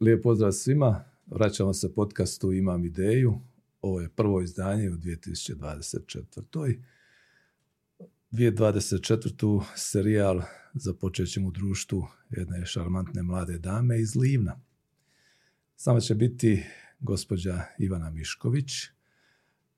[0.00, 1.04] Lijep pozdrav svima.
[1.26, 3.40] Vraćamo se podcastu Imam ideju.
[3.82, 6.78] Ovo je prvo izdanje u 2024.
[8.32, 9.62] 2024.
[9.76, 10.42] serijal
[10.74, 14.60] započet ćemo u društvu jedne šarmantne mlade dame iz Livna.
[15.76, 16.64] Sama će biti
[17.00, 18.72] gospođa Ivana Mišković,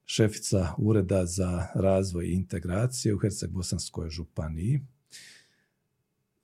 [0.04, 4.80] šefica Ureda za razvoj i integracije u Herceg-Bosanskoj županiji.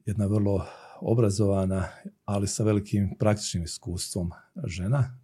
[0.07, 0.67] Jedna vrlo
[1.01, 1.89] obrazovana,
[2.25, 4.31] ali sa velikim praktičnim iskustvom
[4.65, 5.19] žena,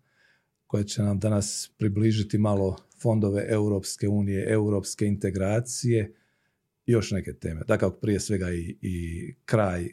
[0.66, 6.14] koja će nam danas približiti malo fondove Europske unije, europske integracije
[6.86, 7.62] i još neke teme.
[7.68, 9.88] Dakle, prije svega i, i kraj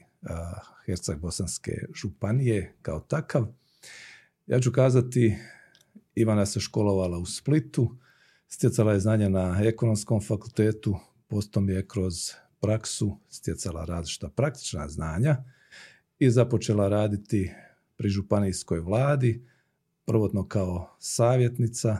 [0.88, 3.48] Herceg-Bosanske županije kao takav.
[4.48, 5.36] Ja ću kazati,
[6.16, 7.95] Ivana se školovala u Splitu,
[8.48, 12.16] stjecala je znanja na ekonomskom fakultetu, potom je kroz
[12.59, 15.44] praksu stjecala različita praktična znanja
[16.22, 17.52] i započela raditi
[17.95, 19.45] pri županijskoj vladi,
[20.05, 21.97] prvotno kao savjetnica,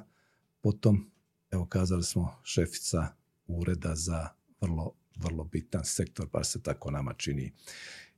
[0.61, 1.11] potom,
[1.52, 3.08] evo kazali smo, šefica
[3.47, 4.28] ureda za
[4.61, 7.53] vrlo, vrlo bitan sektor, pa se tako nama čini.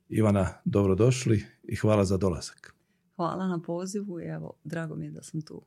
[0.08, 2.74] Ivana, dobrodošli i hvala za dolazak.
[3.16, 5.62] Hvala na pozivu i evo, drago mi je da sam tu.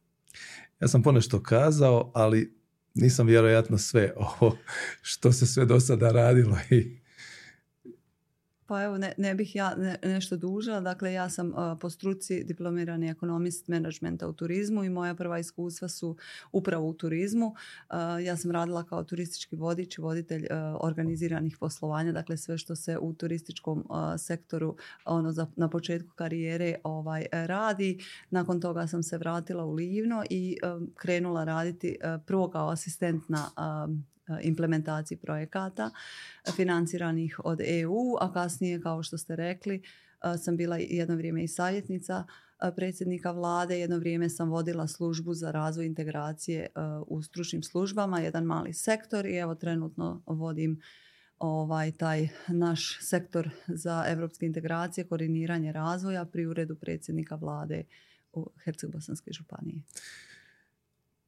[0.79, 2.57] Ja sam ponešto kazao, ali
[2.93, 4.57] nisam vjerojatno sve ovo
[5.01, 7.06] što se sve do sada radilo i
[8.67, 10.79] pa evo, ne, ne bih ja nešto dužila.
[10.81, 16.15] Dakle, ja sam po struci diplomirani ekonomist menadžmenta u turizmu i moja prva iskustva su
[16.51, 17.55] upravo u turizmu.
[18.25, 20.47] ja sam radila kao turistički vodič i voditelj
[20.79, 27.25] organiziranih poslovanja, dakle sve što se u turističkom sektoru ono za, na početku karijere ovaj
[27.31, 28.03] radi.
[28.29, 30.57] Nakon toga sam se vratila u Livno i
[30.95, 33.49] krenula raditi prvo kao asistent na
[34.41, 35.91] implementaciji projekata
[36.55, 41.47] financiranih od EU, a kasnije, kao što ste rekli, e, sam bila jedno vrijeme i
[41.47, 42.23] savjetnica
[42.61, 46.67] e, predsjednika vlade, jedno vrijeme sam vodila službu za razvoj integracije
[47.07, 50.81] u stručnim službama, jedan mali sektor i evo trenutno vodim
[51.39, 57.83] ovaj taj naš sektor za europske integracije, koordiniranje razvoja pri uredu predsjednika vlade
[58.33, 59.81] u Herceg-Bosanske županije.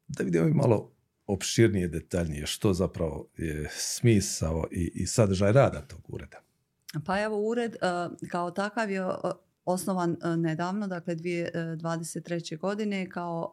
[0.07, 0.91] Da vidimo malo
[1.29, 6.37] opširnije, detaljnije, što zapravo je smisao i, i sadržaj rada tog ureda?
[7.05, 7.77] Pa evo, ured e,
[8.31, 9.05] kao takav je e,
[9.65, 12.57] osnovan e, nedavno, dakle 2023.
[12.57, 13.51] godine kao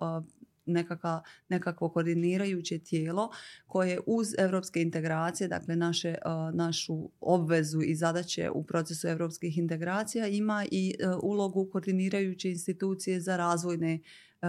[0.67, 3.31] nekaka, nekakvo koordinirajuće tijelo
[3.67, 6.15] koje uz europske integracije, dakle naše,
[6.53, 14.01] našu obvezu i zadaće u procesu europskih integracija ima i ulogu koordinirajuće institucije za razvojne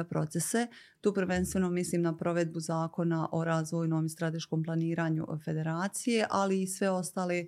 [0.03, 0.67] procese.
[1.01, 6.89] Tu prvenstveno mislim na provedbu zakona o razvojnom i strateškom planiranju federacije, ali i sve
[6.89, 7.47] ostale e,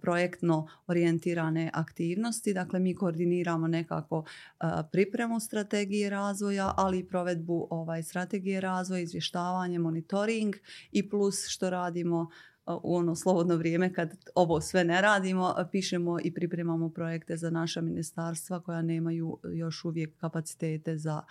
[0.00, 2.54] projektno orijentirane aktivnosti.
[2.54, 4.24] Dakle, mi koordiniramo nekako
[4.60, 10.54] e, pripremu strategije razvoja, ali i provedbu ovaj, strategije razvoja, izvještavanje, monitoring
[10.92, 12.30] i plus što radimo
[12.66, 17.80] u ono slobodno vrijeme kad ovo sve ne radimo, pišemo i pripremamo projekte za naša
[17.80, 21.22] ministarstva koja nemaju još uvijek kapacitete za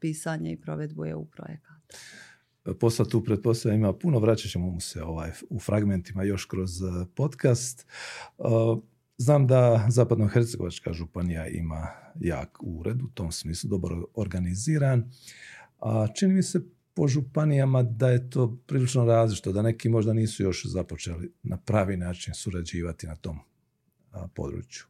[0.00, 1.96] pisanje i provedbu EU projekata.
[2.80, 6.86] Posla tu pretpostavljam ima puno, vraćat ćemo mu se ovaj, u fragmentima još kroz e,
[7.14, 7.86] podcast.
[8.38, 8.42] E,
[9.18, 11.88] znam da Zapadno-Hercegovačka županija ima
[12.20, 15.10] jak ured, u tom smislu dobro organiziran.
[15.80, 16.60] A čini mi se
[16.94, 21.96] po županijama da je to prilično različito, da neki možda nisu još započeli na pravi
[21.96, 23.38] način surađivati na tom
[24.34, 24.84] području.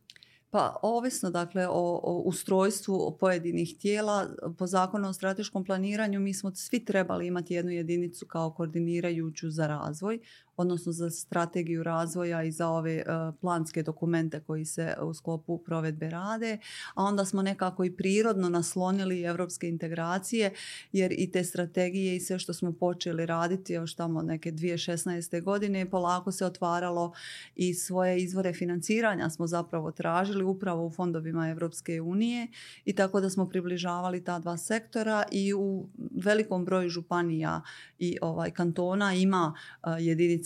[0.51, 4.27] Pa ovisno dakle o, o ustrojstvu pojedinih tijela
[4.59, 9.67] po zakonu o strateškom planiranju mi smo svi trebali imati jednu jedinicu kao koordinirajuću za
[9.67, 10.19] razvoj
[10.57, 13.05] odnosno za strategiju razvoja i za ove e,
[13.41, 16.59] planske dokumente koji se u sklopu provedbe rade,
[16.95, 20.53] a onda smo nekako i prirodno naslonili europske integracije
[20.93, 25.43] jer i te strategije i sve što smo počeli raditi još tamo neke 2016.
[25.43, 27.13] godine polako se otvaralo
[27.57, 32.49] i svoje izvore financiranja smo zapravo tražili upravo u fondovima Europske unije
[32.85, 35.89] i tako da smo približavali ta dva sektora i u
[36.25, 37.63] velikom broju županija
[37.99, 40.03] i ovaj kantona ima e,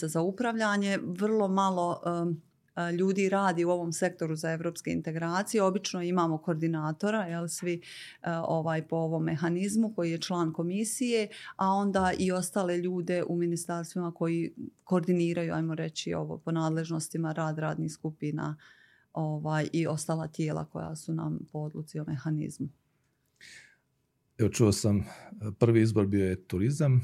[0.08, 0.98] za upravljanje.
[1.02, 2.00] Vrlo malo
[2.98, 5.62] ljudi radi u ovom sektoru za europske integracije.
[5.62, 7.82] Obično imamo koordinatora, jel, svi
[8.46, 14.12] ovaj, po ovom mehanizmu koji je član komisije, a onda i ostale ljude u ministarstvima
[14.12, 14.54] koji
[14.84, 18.56] koordiniraju, ajmo reći, ovo po nadležnostima rad radnih skupina
[19.12, 22.68] ovaj, i ostala tijela koja su nam po odluci o mehanizmu.
[24.38, 25.04] Evo čuo sam,
[25.58, 27.00] prvi izbor bio je turizam,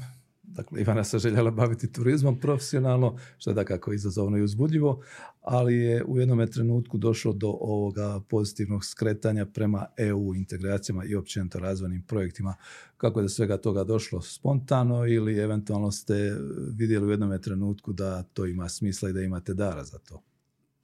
[0.53, 5.01] Dakle, Ivana se željela baviti turizmom profesionalno, što je da kako izazovno i uzbudljivo,
[5.41, 11.59] ali je u jednom trenutku došlo do ovoga pozitivnog skretanja prema EU integracijama i općenito
[11.59, 12.55] razvojnim projektima.
[12.97, 16.37] Kako je do svega toga došlo spontano ili eventualno ste
[16.73, 20.21] vidjeli u jednom trenutku da to ima smisla i da imate dara za to?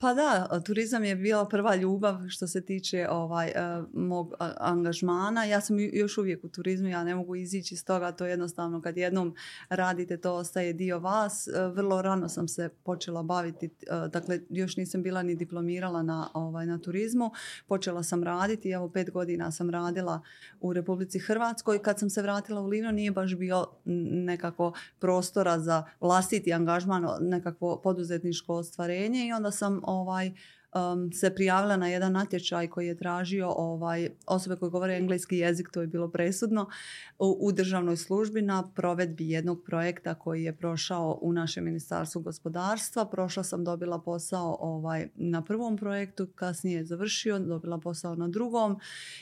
[0.00, 5.44] Pa da, turizam je bila prva ljubav što se tiče ovaj, uh, mog angažmana.
[5.44, 8.82] Ja sam još uvijek u turizmu, ja ne mogu izići iz toga, to je jednostavno
[8.82, 9.34] kad jednom
[9.68, 11.48] radite to ostaje dio vas.
[11.48, 13.70] Uh, vrlo rano sam se počela baviti,
[14.12, 17.30] dakle još nisam bila ni diplomirala na, ovaj, na turizmu.
[17.66, 20.20] Počela sam raditi, evo pet godina sam radila
[20.60, 21.82] u Republici Hrvatskoj.
[21.82, 23.66] Kad sam se vratila u Livno nije baš bio
[24.24, 30.32] nekako prostora za vlastiti angažman, nekakvo poduzetničko ostvarenje i onda sam ovaj,
[30.74, 35.68] um, se prijavila na jedan natječaj koji je tražio ovaj, osobe koje govore engleski jezik,
[35.72, 36.68] to je bilo presudno,
[37.18, 43.06] u, u državnoj službi na provedbi jednog projekta koji je prošao u našem ministarstvu gospodarstva.
[43.06, 48.78] Prošla sam, dobila posao ovaj, na prvom projektu, kasnije je završio, dobila posao na drugom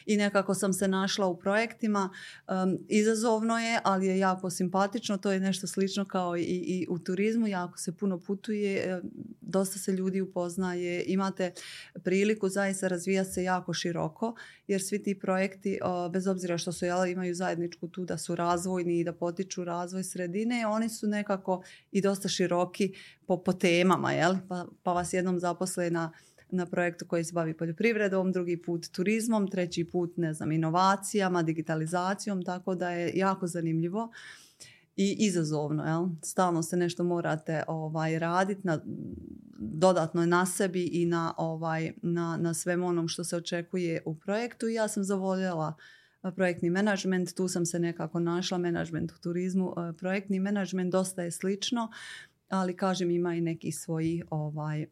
[0.06, 2.10] i nekako sam se našla u projektima.
[2.48, 6.98] Um, izazovno je, ali je jako simpatično, to je nešto slično kao i, i u
[6.98, 9.02] turizmu, jako se puno putuje,
[9.40, 11.60] dosta se ljudi upoznaje, ima imate
[12.04, 14.34] priliku zaista razvijati se jako široko
[14.66, 15.78] jer svi ti projekti
[16.12, 20.04] bez obzira što su jel, imaju zajedničku tu da su razvojni i da potiču razvoj
[20.04, 21.62] sredine oni su nekako
[21.92, 22.94] i dosta široki
[23.26, 24.34] po, po temama jel?
[24.48, 26.12] Pa, pa vas jednom zaposle na
[26.50, 32.42] na projektu koji se bavi poljoprivredom, drugi put turizmom, treći put ne znam inovacijama, digitalizacijom,
[32.44, 34.12] tako da je jako zanimljivo
[34.96, 35.84] i izazovno.
[35.84, 36.08] Jel?
[36.22, 38.80] Stalno se nešto morate ovaj, raditi na,
[39.58, 44.68] dodatno na sebi i na, ovaj, na, na svemu onom što se očekuje u projektu.
[44.68, 45.74] Ja sam zavoljela
[46.34, 51.90] projektni menadžment, tu sam se nekako našla, menadžment u turizmu, projektni menadžment dosta je slično,
[52.48, 54.86] ali kažem ima i neki svoji ovaj,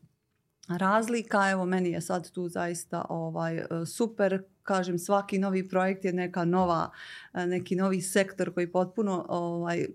[0.68, 1.50] razlika.
[1.50, 4.42] Evo meni je sad tu zaista ovaj super.
[4.64, 6.90] Kažem svaki novi projekt je neka nova,
[7.34, 9.86] neki novi sektor koji potpuno ovaj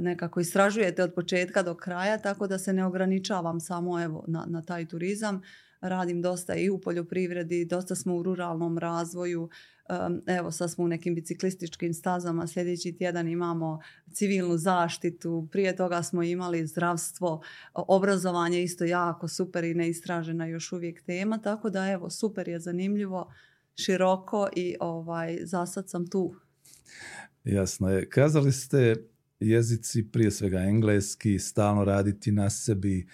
[0.00, 4.62] nekako istražujete od početka do kraja tako da se ne ograničavam samo evo na, na
[4.62, 5.42] taj turizam.
[5.80, 9.48] Radim dosta i u poljoprivredi, dosta smo u ruralnom razvoju,
[10.26, 13.80] Evo sad smo u nekim biciklističkim stazama, sljedeći tjedan imamo
[14.12, 17.42] civilnu zaštitu, prije toga smo imali zdravstvo,
[17.74, 23.32] obrazovanje isto jako super i neistražena još uvijek tema, tako da evo super je zanimljivo,
[23.76, 26.34] široko i ovaj, za sad sam tu.
[27.44, 28.08] Jasno je.
[28.08, 28.96] Kazali ste
[29.40, 33.06] jezici, prije svega engleski, stalno raditi na sebi,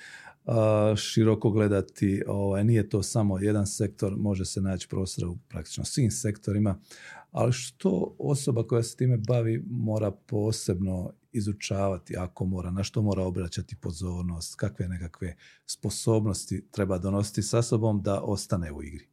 [0.96, 6.10] široko gledati, ovaj, nije to samo jedan sektor, može se naći prostora u praktično svim
[6.10, 6.80] sektorima,
[7.30, 13.22] ali što osoba koja se time bavi mora posebno izučavati, ako mora, na što mora
[13.22, 19.08] obraćati pozornost, kakve nekakve sposobnosti treba donositi sa sobom da ostane u igri?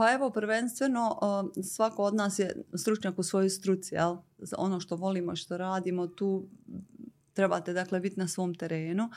[0.00, 1.18] Pa evo, prvenstveno
[1.62, 4.16] svako od nas je stručnjak u svojoj struci, jel?
[4.58, 6.48] ono što volimo, što radimo, tu
[7.32, 9.10] trebate dakle biti na svom terenu.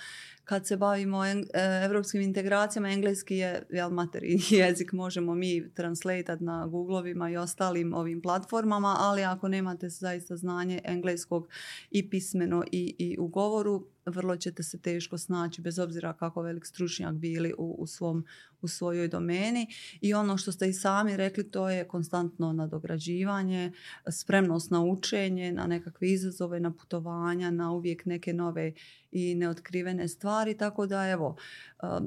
[0.43, 1.45] Kad se bavimo en,
[1.85, 3.91] evropskim integracijama, engleski je jel,
[4.61, 10.81] jezik, možemo mi translatat na Googlovima i ostalim ovim platformama, ali ako nemate zaista znanje
[10.83, 11.47] engleskog
[11.91, 16.65] i pismeno i, i u govoru, vrlo ćete se teško snaći bez obzira kako velik
[16.65, 18.25] stručnjak bili u, u, svom,
[18.61, 19.67] u svojoj domeni.
[20.01, 23.71] I ono što ste i sami rekli, to je konstantno nadograđivanje,
[24.11, 28.73] spremnost na učenje, na nekakve izazove, na putovanja, na uvijek neke nove
[29.11, 31.35] i neotkrivene stvari, tako da evo,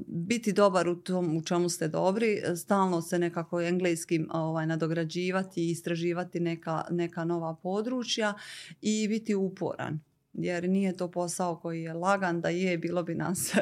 [0.07, 5.71] biti dobar u tom u čemu ste dobri, stalno se nekako engleskim ovaj, nadograđivati i
[5.71, 8.35] istraživati neka, neka nova područja
[8.81, 10.01] i biti uporan
[10.39, 13.61] jer nije to posao koji je lagan da je bilo bi nas e,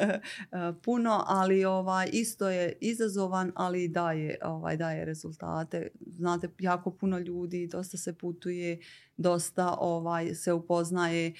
[0.83, 5.87] puno ali ovaj isto je izazovan ali daje ovaj daje rezultate.
[6.07, 8.79] Znate jako puno ljudi dosta se putuje
[9.17, 11.33] dosta ovaj se upoznaje e,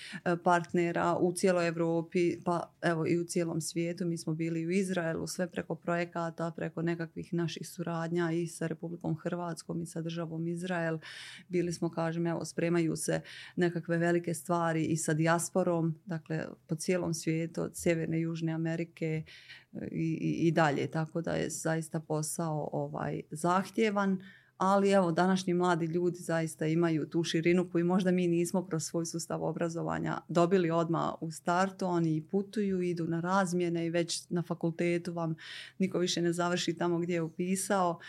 [0.43, 4.05] partnera u cijeloj Europi pa evo i u cijelom svijetu.
[4.05, 9.15] Mi smo bili u Izraelu sve preko projekata preko nekakvih naših suradnja i sa Republikom
[9.15, 10.99] Hrvatskom i sa državom Izrael.
[11.47, 13.21] Bili smo kažem evo spremaju se
[13.55, 19.23] nekakve velike stvari i sa dijasporom dakle po cijelom svijetu od sjeverne i južne Amerike
[19.73, 20.91] e, i, i, i dalje.
[20.91, 24.19] Tako da je zaista posao ovaj zahtjevan
[24.57, 29.05] ali evo današnji mladi ljudi zaista imaju tu širinu koju možda mi nismo kroz svoj
[29.05, 35.13] sustav obrazovanja dobili odmah u startu, oni putuju, idu na razmjene i već na fakultetu
[35.13, 35.35] vam
[35.79, 37.99] niko više ne završi tamo gdje je upisao.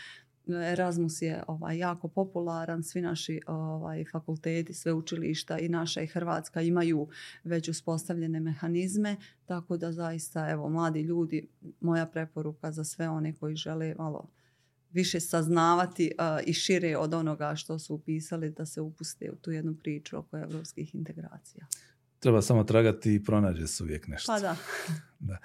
[0.47, 6.61] Erasmus je ovaj, jako popularan, svi naši ovaj, fakulteti, sve učilišta i naša i Hrvatska
[6.61, 7.07] imaju
[7.43, 11.47] već uspostavljene mehanizme, tako da zaista evo mladi ljudi,
[11.81, 14.29] moja preporuka za sve one koji žele malo
[14.91, 16.11] više saznavati
[16.45, 20.37] i šire od onoga što su upisali da se upuste u tu jednu priču oko
[20.37, 21.65] evropskih integracija.
[22.19, 24.31] Treba samo tragati i pronađe se uvijek nešto.
[24.31, 24.55] Pa da.
[25.29, 25.37] da.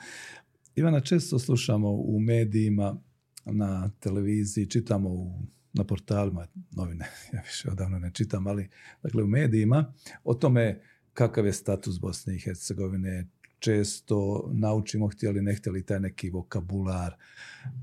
[0.74, 3.02] Ivana, često slušamo u medijima,
[3.44, 8.68] na televiziji, čitamo u, na portalima, novine, ja više odavno ne čitam, ali
[9.02, 9.94] dakle u medijima
[10.24, 10.82] o tome
[11.12, 13.28] kakav je status Bosne i Hercegovine,
[13.62, 17.14] često naučimo htjeli ne htjeli taj neki vokabular,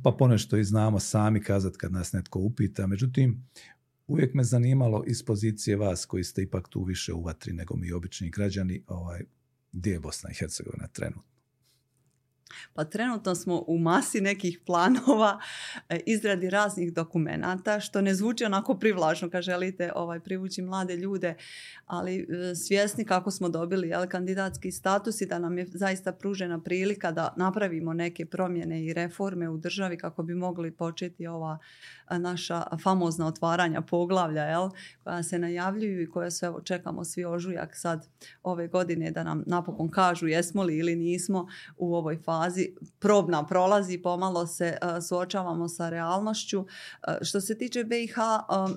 [0.03, 2.87] pa ponešto i znamo sami kazati kad nas netko upita.
[2.87, 3.49] Međutim,
[4.07, 7.91] uvijek me zanimalo iz pozicije vas koji ste ipak tu više u vatri nego mi
[7.91, 9.21] obični građani, ovaj,
[9.71, 11.38] gdje je Bosna i Hercegovina trenutno?
[12.73, 15.39] Pa trenutno smo u masi nekih planova,
[15.89, 21.35] e, izradi raznih dokumenata, što ne zvuči onako privlačno kad želite ovaj, privući mlade ljude,
[21.85, 26.61] ali e, svjesni kako smo dobili jel, kandidatski status i da nam je zaista pružena
[26.61, 31.57] prilika da napravimo neke promjene i reforme u državi kako bi mogli početi ova
[32.09, 34.69] naša famozna otvaranja poglavlja jel,
[35.03, 38.07] koja se najavljuju i koja se evo, čekamo svi ožujak sad
[38.43, 42.38] ove godine da nam napokon kažu jesmo li ili nismo u ovoj fazi.
[42.99, 44.77] Probna prolazi, pomalo se
[45.07, 46.65] suočavamo sa realnošću.
[47.21, 48.15] što se tiče BiH,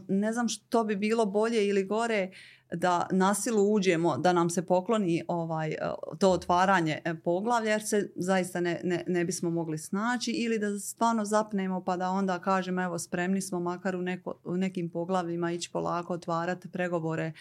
[0.09, 2.31] ne znam što bi bilo bolje ili gore
[2.75, 5.76] da nasilu uđemo, da nam se pokloni ovaj, e,
[6.19, 10.79] to otvaranje e, poglavlja jer se zaista ne, ne, ne bismo mogli snaći ili da
[10.79, 15.52] stvarno zapnemo pa da onda kažemo evo spremni smo makar u, neko, u nekim poglavljima
[15.52, 17.33] ići polako otvarati pregovore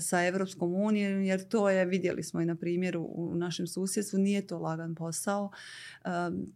[0.00, 4.46] sa Europskom unijom jer to je, vidjeli smo i na primjeru u našem susjedstvu, nije
[4.46, 5.50] to lagan posao.
[6.04, 6.08] E,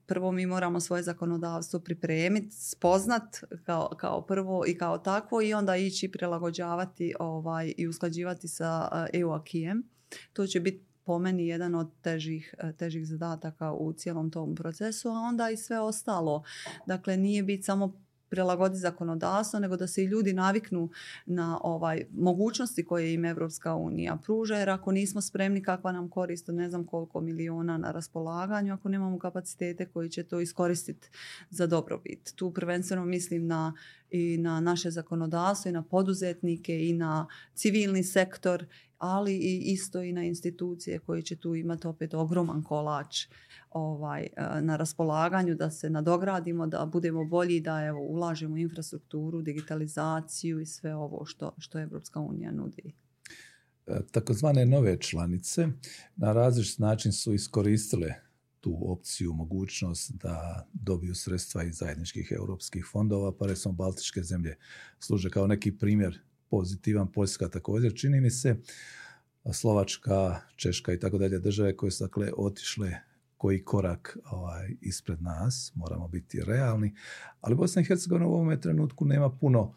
[0.07, 5.76] prvo mi moramo svoje zakonodavstvo pripremiti, spoznat kao, kao prvo i kao takvo i onda
[5.76, 9.83] ići prilagođavati ovaj, i usklađivati surađivati sa EU akijem.
[10.33, 15.12] To će biti po meni jedan od težih, težih zadataka u cijelom tom procesu, a
[15.12, 16.42] onda i sve ostalo.
[16.87, 18.04] Dakle, nije biti samo
[18.35, 20.91] prilagoditi zakonodavstvo, nego da se i ljudi naviknu
[21.26, 26.49] na ovaj mogućnosti koje im Evropska unija pruža, jer ako nismo spremni kakva nam korist
[26.49, 31.09] ne znam koliko miliona na raspolaganju, ako nemamo kapacitete koji će to iskoristiti
[31.50, 32.33] za dobrobit.
[32.35, 33.73] Tu prvenstveno mislim na
[34.11, 38.67] i na naše zakonodavstvo i na poduzetnike i na civilni sektor,
[39.05, 43.27] ali i isto i na institucije koji će tu imati opet ogroman kolač
[43.71, 49.43] ovaj, e, na raspolaganju, da se nadogradimo, da budemo bolji, da evo, ulažemo u infrastrukturu,
[49.43, 52.93] digitalizaciju i sve ovo što, što Evropska unija nudi.
[53.87, 55.69] E, takozvane nove članice
[56.17, 58.15] na različit način su iskoristile
[58.61, 64.57] tu opciju, mogućnost da dobiju sredstva iz zajedničkih europskih fondova, pa recimo Baltičke zemlje
[64.99, 66.21] služe kao neki primjer
[66.51, 67.95] pozitivan, Poljska također.
[67.95, 68.57] Čini mi se
[69.53, 72.93] Slovačka, Češka i tako dalje države koje su dakle otišle
[73.37, 76.95] koji korak ovaj, ispred nas, moramo biti realni,
[77.41, 79.75] ali Bosna i Hercegovina u ovome trenutku nema puno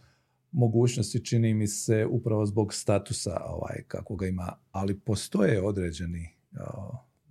[0.52, 6.30] mogućnosti, čini mi se, upravo zbog statusa ovaj, kako ga ima, ali postoje određeni,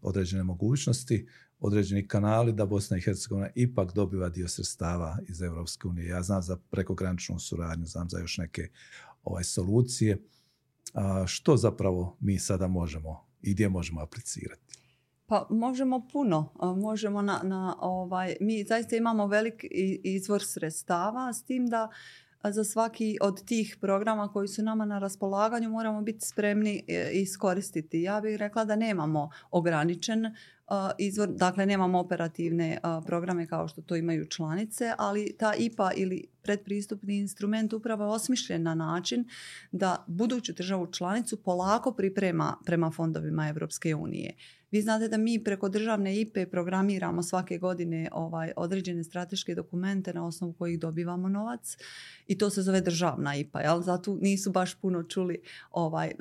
[0.01, 1.27] određene mogućnosti,
[1.61, 6.09] određeni kanali da Bosna i Hercegovina ipak dobiva dio sredstava iz Europske unije.
[6.09, 8.69] Ja znam za prekograničnu suradnju, znam za još neke
[9.27, 10.23] ovaj, solucije.
[10.95, 14.79] A, što zapravo mi sada možemo i gdje možemo aplicirati?
[15.27, 16.53] Pa možemo puno.
[16.77, 19.65] Možemo na, na ovaj, mi zaista imamo velik
[20.05, 21.91] izvor sredstava s tim da
[22.53, 28.03] za svaki od tih programa koji su nama na raspolaganju moramo biti spremni e, iskoristiti.
[28.03, 30.35] Ja bih rekla da nemamo ograničen
[30.99, 37.19] izvor, dakle nemamo operativne programe kao što to imaju članice, ali ta IPA ili predpristupni
[37.19, 39.25] instrument upravo je osmišljen na način
[39.73, 44.35] da buduću državu članicu polako priprema prema fondovima Europske unije.
[44.77, 50.27] Vi znate da mi preko državne IPE programiramo svake godine ovaj određene strateške dokumente na
[50.27, 51.77] osnovu kojih dobivamo novac
[52.27, 53.61] i to se zove državna IPA.
[53.61, 53.83] Jel?
[53.83, 56.13] Zato nisu baš puno čuli ovaj,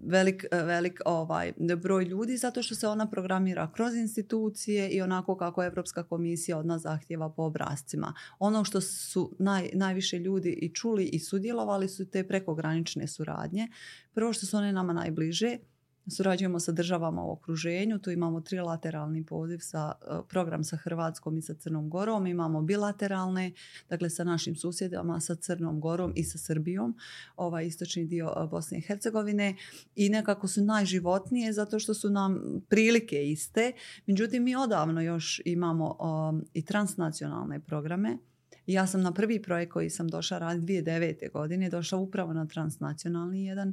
[0.00, 5.64] velik, velik ovaj, broj ljudi zato što se ona programira kroz institucije i onako kako
[5.64, 8.14] Europska komisija od nas zahtjeva po obrazcima.
[8.38, 13.68] Ono što su naj, najviše ljudi i čuli i sudjelovali su te prekogranične suradnje.
[14.14, 15.58] Prvo što su one nama najbliže,
[16.06, 21.42] Surađujemo sa državama u okruženju, tu imamo trilateralni poziv za e, program sa Hrvatskom i
[21.42, 23.52] sa Crnom Gorom, imamo bilateralne,
[23.88, 26.96] dakle sa našim susjedama, sa Crnom Gorom i sa Srbijom,
[27.36, 29.56] ovaj istočni dio e, Bosne i Hercegovine
[29.96, 33.72] i nekako su najživotnije zato što su nam prilike iste.
[34.06, 35.98] Međutim, mi odavno još imamo
[36.54, 38.18] i transnacionalne programe
[38.66, 41.32] Ja sam na prvi projekt koji sam došla raditi 2009.
[41.32, 43.72] godine došla upravo na transnacionalni jedan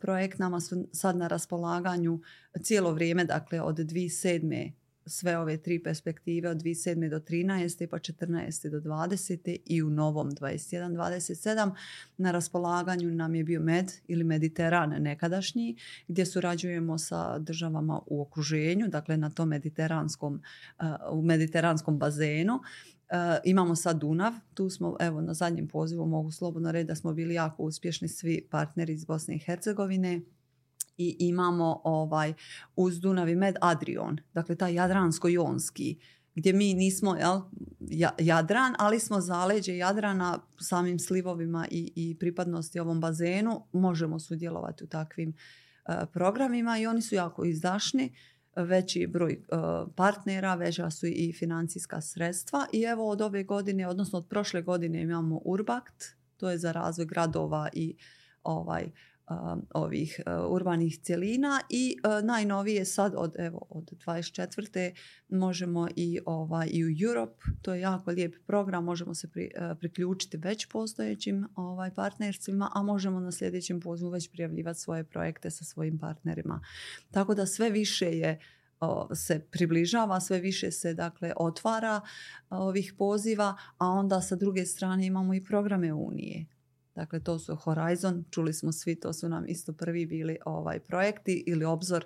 [0.00, 0.38] projekt.
[0.38, 2.20] Nama su sad na raspolaganju
[2.62, 4.72] cijelo vrijeme, dakle od 2007
[5.06, 7.10] sve ove tri perspektive od 2007.
[7.10, 7.86] do 13.
[7.86, 8.68] pa 14.
[8.68, 9.56] do 20.
[9.66, 11.70] i u novom 21-27
[12.16, 15.76] na raspolaganju nam je bio Med ili Mediteran nekadašnji
[16.08, 20.42] gdje surađujemo sa državama u okruženju, dakle na tom mediteranskom,
[20.80, 22.60] uh, u mediteranskom bazenu.
[23.10, 27.12] Uh, imamo sad Dunav, tu smo evo na zadnjem pozivu mogu slobodno reći da smo
[27.12, 30.20] bili jako uspješni svi partneri iz Bosne i Hercegovine
[30.96, 32.32] i imamo ovaj
[32.76, 35.96] uz Dunavi med Adrion, dakle taj jadransko-jonski
[36.34, 37.40] gdje mi nismo jel,
[38.18, 44.86] Jadran, ali smo zaleđe Jadrana samim slivovima i, i pripadnosti ovom bazenu, možemo sudjelovati u
[44.86, 48.14] takvim uh, programima i oni su jako izdašni,
[48.56, 49.58] veći broj uh,
[49.96, 55.02] partnera, veća su i financijska sredstva i evo od ove godine, odnosno od prošle godine
[55.02, 56.04] imamo Urbakt,
[56.36, 57.96] to je za razvoj gradova i
[58.42, 58.90] ovaj
[59.74, 64.94] ovih urbanih cjelina i najnovije sad od evo od 24.
[65.28, 69.28] možemo i ovaj i u Europe, to je jako lijep program, možemo se
[69.80, 75.64] priključiti već postojećim ovaj partnerstvima, a možemo na sljedećem pozivu već prijavljivati svoje projekte sa
[75.64, 76.60] svojim partnerima.
[77.10, 78.40] Tako da sve više je
[79.14, 82.00] se približava, sve više se dakle otvara
[82.50, 86.46] ovih poziva, a onda sa druge strane imamo i programe Unije
[86.94, 91.44] Dakle, to su Horizon, čuli smo svi, to su nam isto prvi bili ovaj projekti
[91.46, 92.04] ili obzor,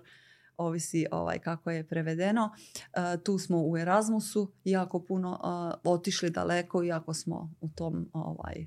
[0.57, 2.51] ovisi ovaj kako je prevedeno.
[2.77, 5.31] E, tu smo u Erasmusu jako puno
[5.85, 8.67] uh, otišli daleko, iako smo u tom ovaj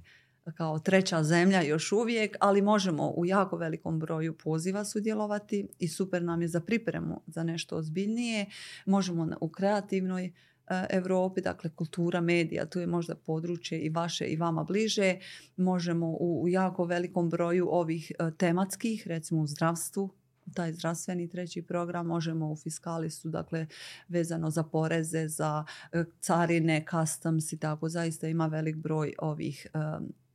[0.58, 6.24] kao treća zemlja još uvijek, ali možemo u jako velikom broju poziva sudjelovati i super
[6.24, 8.46] nam je za pripremu za nešto ozbiljnije.
[8.86, 10.51] Možemo u kreativnoj E,
[10.90, 15.16] Europi, dakle kultura, medija, tu je možda područje i vaše i vama bliže.
[15.58, 20.10] Možemo u, jako velikom broju ovih e, tematskih, recimo u zdravstvu,
[20.54, 23.68] taj zdravstveni treći program možemo u fiskalistu, dakle
[24.08, 27.90] vezano za poreze, za e, carine, customs i tako.
[27.90, 29.68] Zaista ima velik broj ovih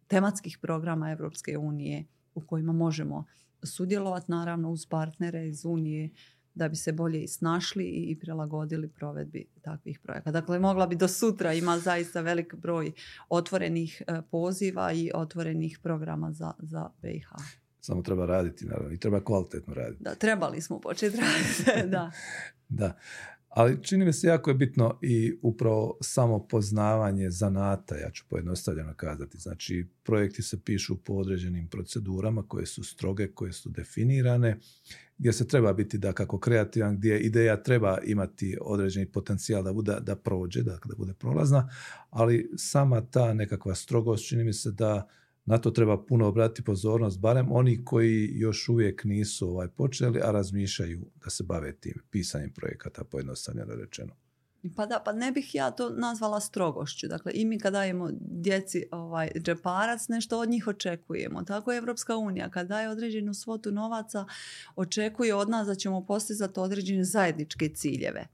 [0.06, 3.24] tematskih programa Europske unije u kojima možemo
[3.62, 6.10] sudjelovati naravno uz partnere iz Unije
[6.56, 10.30] da bi se bolje i snašli i prilagodili provedbi takvih projekata.
[10.30, 12.92] Dakle, mogla bi do sutra ima zaista velik broj
[13.28, 17.28] otvorenih e, poziva i otvorenih programa za, za BiH.
[17.80, 20.02] Samo treba raditi, naravno, i treba kvalitetno raditi.
[20.02, 21.16] Da, trebali smo početi
[21.66, 22.10] raditi, da.
[22.68, 22.96] da.
[23.56, 28.94] Ali čini mi se jako je bitno i upravo samo poznavanje zanata, ja ću pojednostavljeno
[28.94, 29.38] kazati.
[29.38, 34.58] Znači, projekti se pišu po određenim procedurama koje su stroge, koje su definirane,
[35.18, 39.96] gdje se treba biti da kako kreativan, gdje ideja treba imati određeni potencijal da, bude,
[40.00, 41.68] da prođe, da, da bude prolazna,
[42.10, 45.08] ali sama ta nekakva strogost čini mi se da
[45.46, 50.30] na to treba puno obratiti pozornost, barem oni koji još uvijek nisu ovaj počeli, a
[50.30, 54.14] razmišljaju da se bave tim pisanjem projekata, pojednostavljeno rečeno.
[54.76, 57.08] Pa da, pa ne bih ja to nazvala strogošću.
[57.08, 61.42] Dakle, i mi kad dajemo djeci ovaj, džeparac, nešto od njih očekujemo.
[61.42, 62.50] Tako je Evropska unija.
[62.50, 64.26] Kad daje određenu svotu novaca,
[64.76, 68.26] očekuje od nas da ćemo postizati određene zajedničke ciljeve.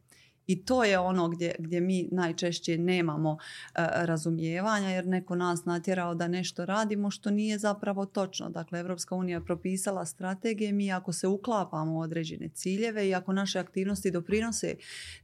[0.46, 6.14] I to je ono gdje, gdje mi najčešće nemamo e, razumijevanja jer neko nas natjerao
[6.14, 8.48] da nešto radimo što nije zapravo točno.
[8.48, 13.32] Dakle, Evropska unija je propisala strategije, mi ako se uklapamo u određene ciljeve i ako
[13.32, 14.74] naše aktivnosti doprinose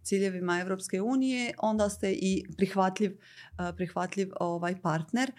[0.02, 5.32] ciljevima Evropske unije, onda ste i prihvatljiv, e, prihvatljiv ovaj partner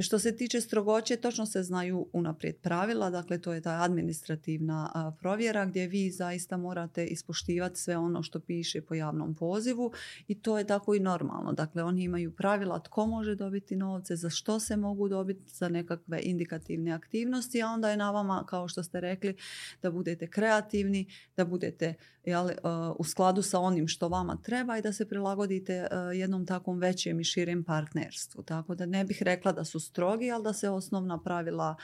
[0.00, 5.66] što se tiče strogoće, točno se znaju unaprijed pravila, dakle to je ta administrativna provjera
[5.66, 9.92] gdje vi zaista morate ispoštivati sve ono što piše po javnom pozivu
[10.28, 11.52] i to je tako i normalno.
[11.52, 16.20] Dakle, oni imaju pravila tko može dobiti novce, za što se mogu dobiti, za nekakve
[16.22, 19.36] indikativne aktivnosti, a onda je na vama, kao što ste rekli,
[19.82, 21.06] da budete kreativni,
[21.36, 22.50] da budete jel,
[22.98, 27.24] u skladu sa onim što vama treba i da se prilagodite jednom takvom većem i
[27.24, 28.42] širem partnerstvu.
[28.42, 31.76] Tako da ne bih rekla da su strogi, ali da se osnovna pravila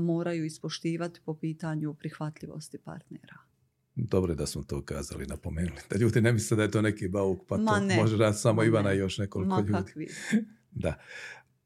[0.00, 3.36] moraju ispoštivati po pitanju prihvatljivosti partnera.
[3.94, 5.80] Dobro je da smo to kazali, napomenuli.
[5.90, 8.92] Da ljudi ne misle da je to neki bauk, pa to može raditi samo Ivana
[8.92, 10.08] i još nekoliko Ma ljudi.
[10.70, 10.94] da.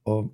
[0.04, 0.28] O,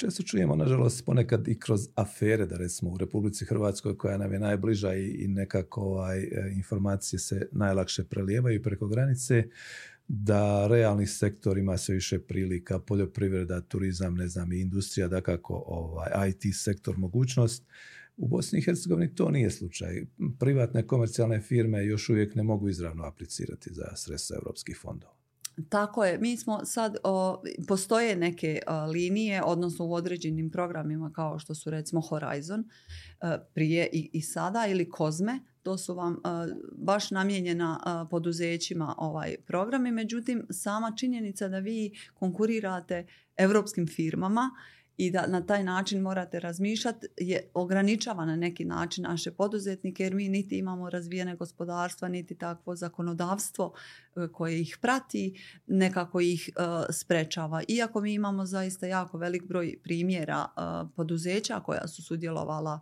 [0.00, 4.38] često čujemo, nažalost, ponekad i kroz afere, da recimo u Republici Hrvatskoj, koja nam je
[4.38, 9.44] najbliža i, i nekako ovaj, e, informacije se najlakše prelijevaju preko granice,
[10.08, 15.64] da realni sektor ima sve više prilika, poljoprivreda, turizam, ne znam, i industrija, da kako
[15.66, 17.64] ovaj, IT sektor mogućnost.
[18.16, 20.04] U Bosni i Hercegovini to nije slučaj.
[20.38, 25.19] Privatne komercijalne firme još uvijek ne mogu izravno aplicirati za sredstva europskih fondova.
[25.68, 26.96] Tako je, mi smo sad,
[27.68, 28.60] postoje neke
[28.92, 32.64] linije, odnosno u određenim programima kao što su recimo Horizon
[33.54, 36.16] prije i, i sada ili Kozme, to su vam
[36.72, 44.50] baš namijenjena poduzećima ovaj programi, međutim sama činjenica da vi konkurirate europskim firmama
[45.00, 50.14] i da na taj način morate razmišljati je ograničava na neki način naše poduzetnike jer
[50.14, 53.72] mi niti imamo razvijene gospodarstva niti takvo zakonodavstvo
[54.16, 57.62] e, koje ih prati nekako ih e, sprečava.
[57.68, 60.60] Iako mi imamo zaista jako velik broj primjera e,
[60.96, 62.80] poduzeća koja su sudjelovala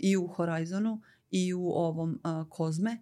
[0.00, 2.98] i u Horizonu i u ovom Kozme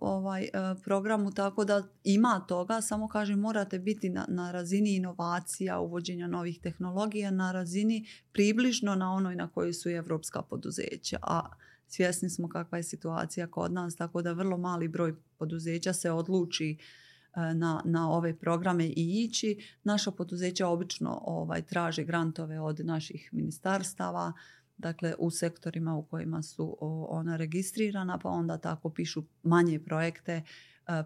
[0.00, 0.50] ovaj e,
[0.84, 6.60] programu tako da ima toga samo kažem morate biti na, na razini inovacija uvođenja novih
[6.60, 11.50] tehnologija na razini približno na onoj na kojoj su i evropska poduzeća a
[11.90, 16.70] svjesni smo kakva je situacija kod nas tako da vrlo mali broj poduzeća se odluči
[16.70, 19.76] e, na, na ove programe i ići.
[19.84, 24.32] Naša poduzeća obično ovaj, traže grantove od naših ministarstava,
[24.80, 26.76] dakle u sektorima u kojima su
[27.08, 30.42] ona registrirana pa onda tako pišu manje projekte e,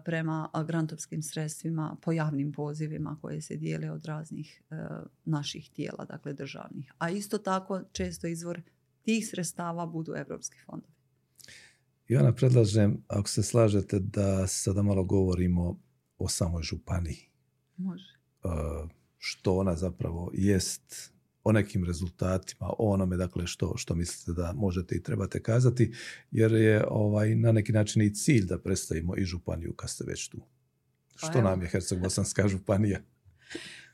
[0.05, 4.75] prema grantovskim sredstvima po javnim pozivima koje se dijele od raznih e,
[5.25, 6.93] naših tijela, dakle državnih.
[6.97, 8.61] A isto tako često izvor
[9.03, 10.93] tih sredstava budu evropski fondovi.
[12.07, 15.79] Ivana, predlažem, ako se slažete, da sada malo govorimo
[16.17, 17.29] o samoj županiji.
[17.77, 18.19] Može.
[18.43, 18.47] E,
[19.17, 21.14] što ona zapravo jest
[21.45, 25.93] o nekim rezultatima, o onome dakle što, što mislite da možete i trebate kazati,
[26.31, 30.27] jer je ovaj, na neki način i cilj da predstavimo i županiju kad ste već
[30.27, 30.37] tu.
[31.21, 32.99] Pa što nam je Herceg-Bosanska županija?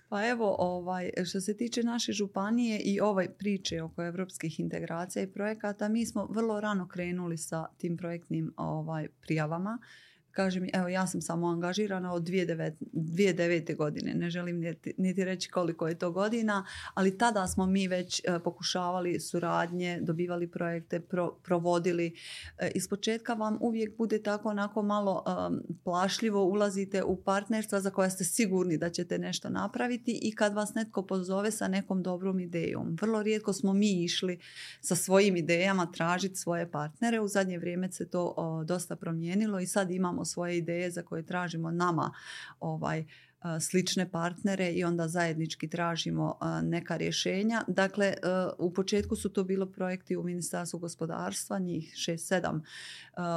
[0.10, 5.32] Pa evo, ovaj, što se tiče naše županije i ovaj priče oko evropskih integracija i
[5.32, 9.80] projekata, mi smo vrlo rano krenuli sa tim projektnim ovaj, prijavama
[10.32, 13.76] kaže mi, evo ja sam samo angažirana od 2009, 2009.
[13.76, 18.20] godine, ne želim niti, niti reći koliko je to godina, ali tada smo mi već
[18.20, 21.02] e, pokušavali suradnje, dobivali projekte,
[21.44, 22.16] provodili.
[22.58, 25.24] E, iz početka vam uvijek bude tako onako malo
[25.84, 30.74] plašljivo, ulazite u partnerstva za koja ste sigurni da ćete nešto napraviti i kad vas
[30.74, 32.98] netko pozove sa nekom dobrom idejom.
[33.02, 34.40] Vrlo rijetko smo mi išli
[34.82, 39.92] sa svojim idejama tražiti svoje partnere, u zadnje vrijeme se to dosta promijenilo i sad
[39.92, 42.14] imamo svoje ideje za koje tražimo nama
[42.60, 43.06] ovaj
[43.60, 47.64] slične partnere i onda zajednički tražimo neka rješenja.
[47.68, 48.14] Dakle,
[48.58, 52.62] u početku su to bilo projekti u Ministarstvu gospodarstva, njih 6-7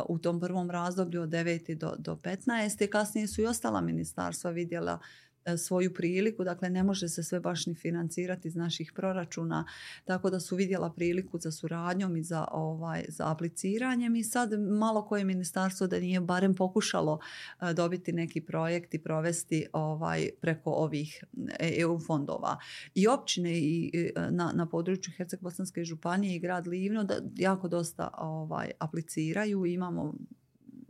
[0.09, 1.75] u tom prvom razdoblju od 9.
[1.75, 2.89] do, do 15.
[2.89, 5.24] Kasnije su i ostala ministarstva vidjela E,
[5.59, 9.65] svoju priliku, dakle ne može se sve baš ni financirati iz naših proračuna,
[10.05, 15.05] tako da su vidjela priliku za suradnjom i za, ovaj, za apliciranjem i sad malo
[15.07, 17.19] koje ministarstvo da nije barem pokušalo
[17.61, 21.25] e, dobiti neki projekt i provesti ovaj, preko ovih
[21.59, 22.59] EU fondova.
[22.95, 23.93] I općine i
[24.31, 30.15] na, na području Herceg-Bosanske županije i grad Livno da jako dosta ovaj, apliciraju, imamo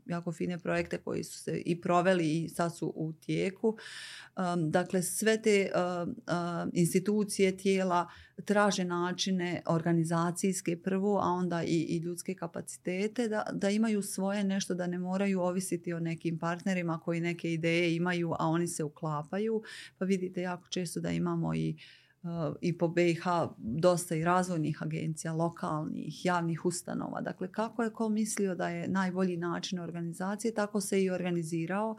[0.06, 3.76] jako fine projekte koji su se i proveli i sad su u tijeku.
[4.70, 5.70] dakle, sve te
[6.72, 8.08] institucije, tijela
[8.44, 14.74] traže načine organizacijske prvo, a onda i, i ljudske kapacitete da, da imaju svoje nešto,
[14.74, 19.62] da ne moraju ovisiti o nekim partnerima koji neke ideje imaju, a oni se uklapaju.
[19.98, 21.76] Pa vidite jako često da imamo i
[22.60, 23.22] i po BiH
[23.58, 27.20] dosta i razvojnih agencija, lokalnih, javnih ustanova.
[27.20, 31.96] Dakle, kako je ko mislio da je najbolji način organizacije, tako se i organizirao.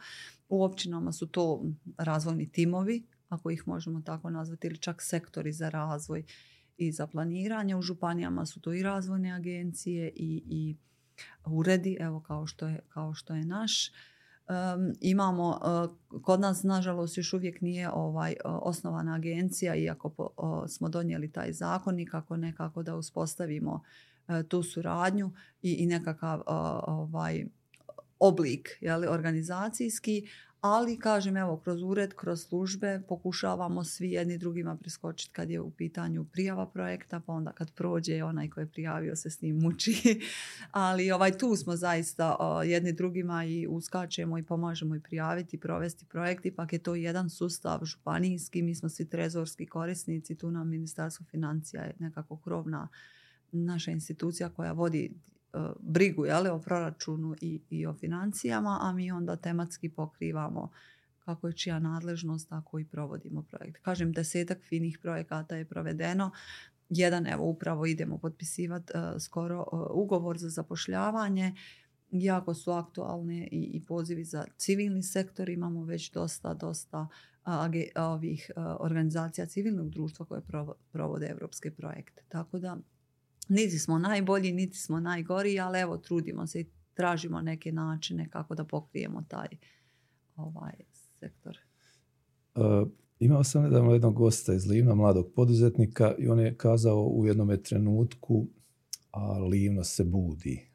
[0.50, 1.64] U općinama su to
[1.98, 6.24] razvojni timovi, ako ih možemo tako nazvati, ili čak sektori za razvoj
[6.78, 7.76] i za planiranje.
[7.76, 10.76] U županijama su to i razvojne agencije i, i
[11.46, 13.92] uredi, evo kao što je, kao što je naš
[15.02, 20.32] imamo, e, kod nas nažalost još uvijek nije ovaj osnovana agencija iako
[20.68, 23.82] smo donijeli taj zakon i kako nekako da uspostavimo
[24.28, 25.32] e, tu suradnju
[25.62, 26.42] i, i nekakav
[26.88, 27.46] ovaj
[28.20, 30.30] oblik jeli, organizacijski,
[30.68, 35.72] ali kažem evo kroz ured, kroz službe pokušavamo svi jedni drugima priskočiti kad je u
[35.72, 40.20] pitanju prijava projekta pa onda kad prođe onaj koji je prijavio se s njim muči.
[40.72, 46.06] Ali ovaj tu smo zaista jedni drugima i uskačemo i pomažemo i prijaviti i provesti
[46.06, 46.46] projekt.
[46.46, 51.84] Ipak je to jedan sustav županijski mi smo svi trezorski korisnici tu nam ministarstvo financija
[51.84, 52.88] je nekako krovna
[53.52, 55.12] naša institucija koja vodi
[55.80, 60.72] brigu jeli, o proračunu i, i o financijama, a mi onda tematski pokrivamo
[61.26, 63.82] kako je čija nadležnost, tako i provodimo projekt.
[63.82, 66.32] Kažem, desetak finih projekata je provedeno.
[66.90, 71.54] Jedan, evo, upravo idemo potpisivati uh, skoro uh, ugovor za zapošljavanje
[72.12, 75.50] jako su aktualne i, i pozivi za civilni sektor.
[75.50, 77.08] Imamo već dosta, dosta
[77.96, 80.42] ovih organizacija civilnog društva koje
[80.92, 82.24] provode evropske projekte.
[82.30, 82.78] Tako da
[83.48, 88.56] niti smo najbolji, niti smo najgori, ali evo trudimo se i tražimo neke načine kako
[88.56, 89.48] da pokrijemo taj
[90.36, 90.74] ovaj
[91.20, 91.58] sektor.
[92.56, 92.88] Uh,
[93.20, 97.58] imao sam nedavno jednog gosta iz Livna, mladog poduzetnika i on je kazao u jednom
[97.64, 98.48] trenutku
[99.16, 100.70] a Livno se budi.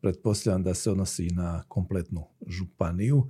[0.00, 3.28] pretpostavljam da se odnosi na kompletnu županiju.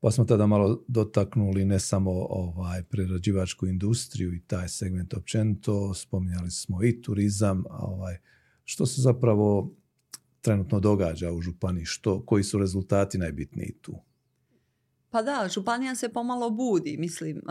[0.00, 6.50] Pa smo tada malo dotaknuli ne samo ovaj prerađivačku industriju i taj segment općenito, spominjali
[6.50, 8.18] smo i turizam, ovaj,
[8.64, 9.74] što se zapravo
[10.40, 13.94] trenutno događa u županiji, što, koji su rezultati najbitniji tu?
[15.10, 17.42] Pa da, županija se pomalo budi, mislim,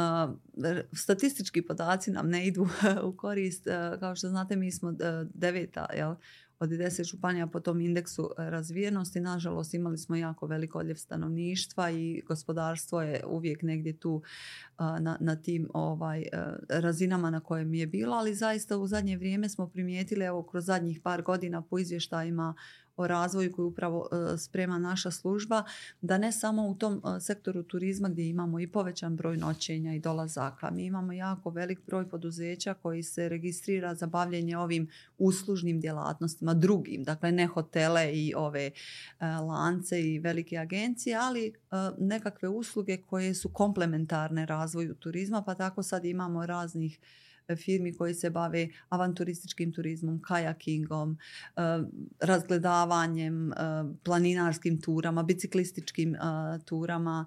[0.94, 2.68] statistički podaci nam ne idu
[3.10, 3.68] u korist,
[4.00, 4.94] kao što znate mi smo
[5.34, 6.16] deveta, jel,
[6.60, 9.20] od 10 županija po tom indeksu e, razvijenosti.
[9.20, 14.22] Nažalost, imali smo jako velik odljev stanovništva i gospodarstvo je uvijek negdje tu
[14.80, 16.28] na, na tim ovaj, e,
[16.70, 21.00] razinama na kojem je bilo, ali zaista u zadnje vrijeme smo primijetili, evo kroz zadnjih
[21.04, 22.56] par godina po izvještajima
[23.00, 25.64] o razvoju koju upravo e, sprema naša služba,
[26.02, 30.00] da ne samo u tom e, sektoru turizma gdje imamo i povećan broj noćenja i
[30.00, 30.72] dolazaka.
[30.72, 37.04] Mi imamo jako velik broj poduzeća koji se registrira za bavljenje ovim uslužnim djelatnostima, drugim,
[37.04, 38.72] dakle ne hotele i ove e,
[39.28, 41.54] lance i velike agencije, ali
[41.98, 47.00] nekakve usluge koje su komplementarne razvoju turizma, pa tako sad imamo raznih
[47.56, 51.18] firmi koji se bave avanturističkim turizmom, kajakingom,
[51.56, 51.62] eh,
[52.20, 53.56] razgledavanjem, eh,
[54.04, 56.20] planinarskim turama, biciklističkim eh,
[56.66, 57.26] turama,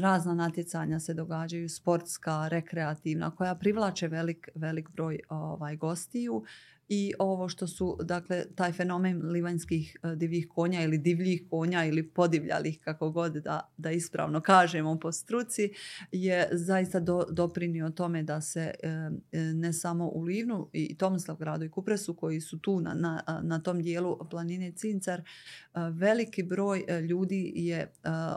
[0.00, 6.44] razna natjecanja se događaju, sportska, rekreativna, koja privlače velik, velik broj ovaj, gostiju
[6.88, 12.08] i ovo što su, dakle, taj fenomen livanjskih e, divljih konja ili divljih konja ili
[12.08, 15.70] podivljalih, kako god da, da ispravno kažemo po struci,
[16.12, 18.88] je zaista do, doprinio tome da se e,
[19.32, 20.96] e, ne samo u Livnu i
[21.38, 25.22] gradu i Kupresu koji su tu na, na, na tom dijelu planine Cincar,
[25.92, 27.92] veliki broj ljudi je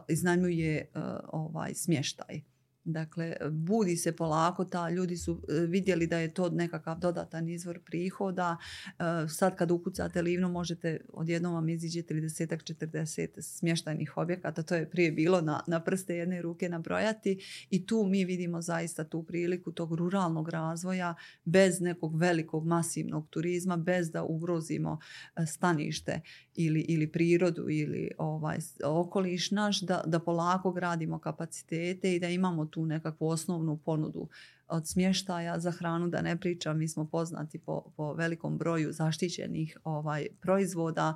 [0.07, 0.91] iznajmljuje
[1.31, 2.54] ovaj smještaj
[2.85, 7.79] Dakle, budi se polako, ta ljudi su e, vidjeli da je to nekakav dodatan izvor
[7.85, 8.57] prihoda.
[8.87, 8.93] E,
[9.29, 14.63] sad kad ukucate livnu možete odjednom vam iziđe 30 40 smještajnih objekata.
[14.63, 19.03] To je prije bilo na, na prste jedne ruke nabrojati i tu mi vidimo zaista
[19.03, 24.99] tu priliku tog ruralnog razvoja bez nekog velikog masivnog turizma, bez da ugrozimo
[25.35, 26.21] e, stanište
[26.55, 32.65] ili, ili prirodu ili ovaj okoliš naš, da, da polako gradimo kapacitete i da imamo
[32.65, 34.27] tu nekakvu osnovnu ponudu
[34.67, 39.77] od smještaja za hranu da ne pričam, mi smo poznati po, po velikom broju zaštićenih
[39.83, 41.15] ovaj proizvoda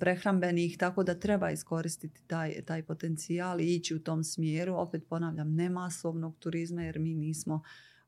[0.00, 4.74] prehrambenih, tako da treba iskoristiti taj, taj potencijal i ići u tom smjeru.
[4.74, 7.62] Opet ponavljam, ne masovnog turizma jer mi nismo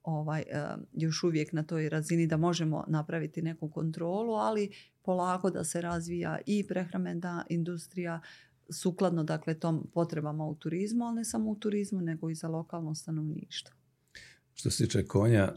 [0.07, 0.43] ovaj,
[0.93, 4.71] još uvijek na toj razini da možemo napraviti neku kontrolu, ali
[5.03, 8.21] polako da se razvija i prehrambena industrija,
[8.71, 12.95] sukladno dakle tom potrebama u turizmu, ali ne samo u turizmu nego i za lokalno
[12.95, 13.75] stanovništvo.
[14.55, 15.53] Što se tiče konja,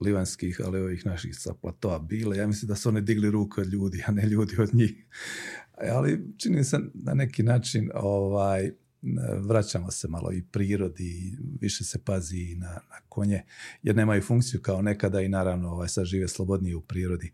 [0.00, 3.66] livanskih, ali ovih naših sa platoa bile, ja mislim da su one digli ruku od
[3.66, 5.06] ljudi, a ne ljudi od njih.
[5.92, 8.72] Ali čini se na neki način ovaj,
[9.40, 13.42] vraćamo se malo i prirodi, više se pazi i na, na konje,
[13.82, 17.32] jer nemaju funkciju kao nekada i naravno ovaj, sad žive slobodnije u prirodi.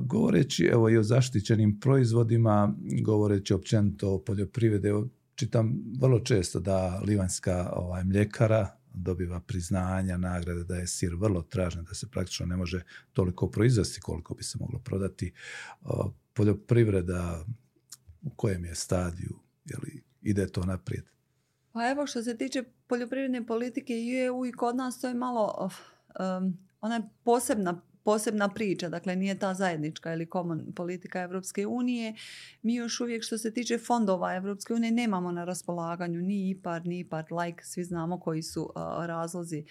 [0.00, 4.88] govoreći evo i o zaštićenim proizvodima, govoreći općenito o poljoprivredi,
[5.34, 11.84] čitam vrlo često da livanska ovaj, mljekara dobiva priznanja, nagrade, da je sir vrlo tražen,
[11.84, 12.82] da se praktično ne može
[13.12, 15.32] toliko proizvesti koliko bi se moglo prodati.
[16.34, 17.44] poljoprivreda
[18.22, 21.04] u kojem je stadiju, je li ide to naprijed?
[21.72, 25.70] Pa evo što se tiče poljoprivredne politike i EU i kod nas to je malo
[26.20, 32.14] um, ona je posebna posebna priča, dakle nije ta zajednička ili common politika Europske unije.
[32.62, 36.98] Mi još uvijek što se tiče fondova Europske unije nemamo na raspolaganju ni IPAR, ni
[37.00, 39.64] IPAR like, svi znamo koji su uh, razlozi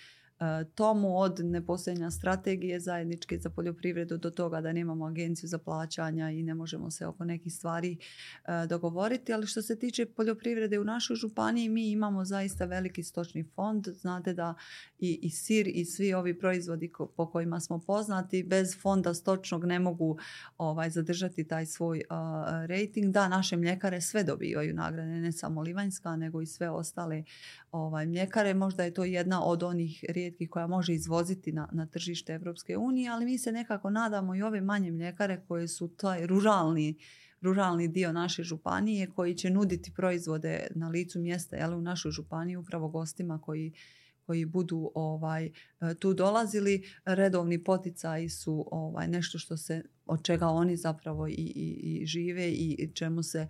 [0.76, 6.44] tomu od nepostojanja strategije zajedničke za poljoprivredu do toga da nemamo agenciju za plaćanja i
[6.44, 9.34] ne možemo se oko nekih stvari e, dogovoriti.
[9.34, 13.88] Ali što se tiče poljoprivrede u našoj županiji mi imamo zaista veliki stočni fond.
[13.88, 14.54] Znate da
[15.00, 19.80] i, i sir i svi ovi proizvodi po kojima smo poznati bez fonda stočnog ne
[19.80, 20.18] mogu
[20.58, 22.16] ovaj, zadržati taj svoj uh,
[22.68, 23.14] rating.
[23.14, 27.24] Da, naše mljekare sve dobivaju nagrade, ne samo Livanjska nego i sve ostale
[27.72, 28.54] ovaj, mljekare.
[28.54, 33.10] Možda je to jedna od onih rijetkih koja može izvoziti na, na tržište Europske unije,
[33.10, 36.96] ali mi se nekako nadamo i ove manje mljekare koje su taj ruralni
[37.42, 42.56] ruralni dio naše županije koji će nuditi proizvode na licu mjesta jel, u našoj županiji
[42.58, 43.74] upravo gostima koji
[44.32, 45.52] koji budu ovaj e,
[46.00, 51.80] tu dolazili redovni poticaji su ovaj nešto što se od čega oni zapravo i, i,
[51.84, 53.48] i žive i čemu se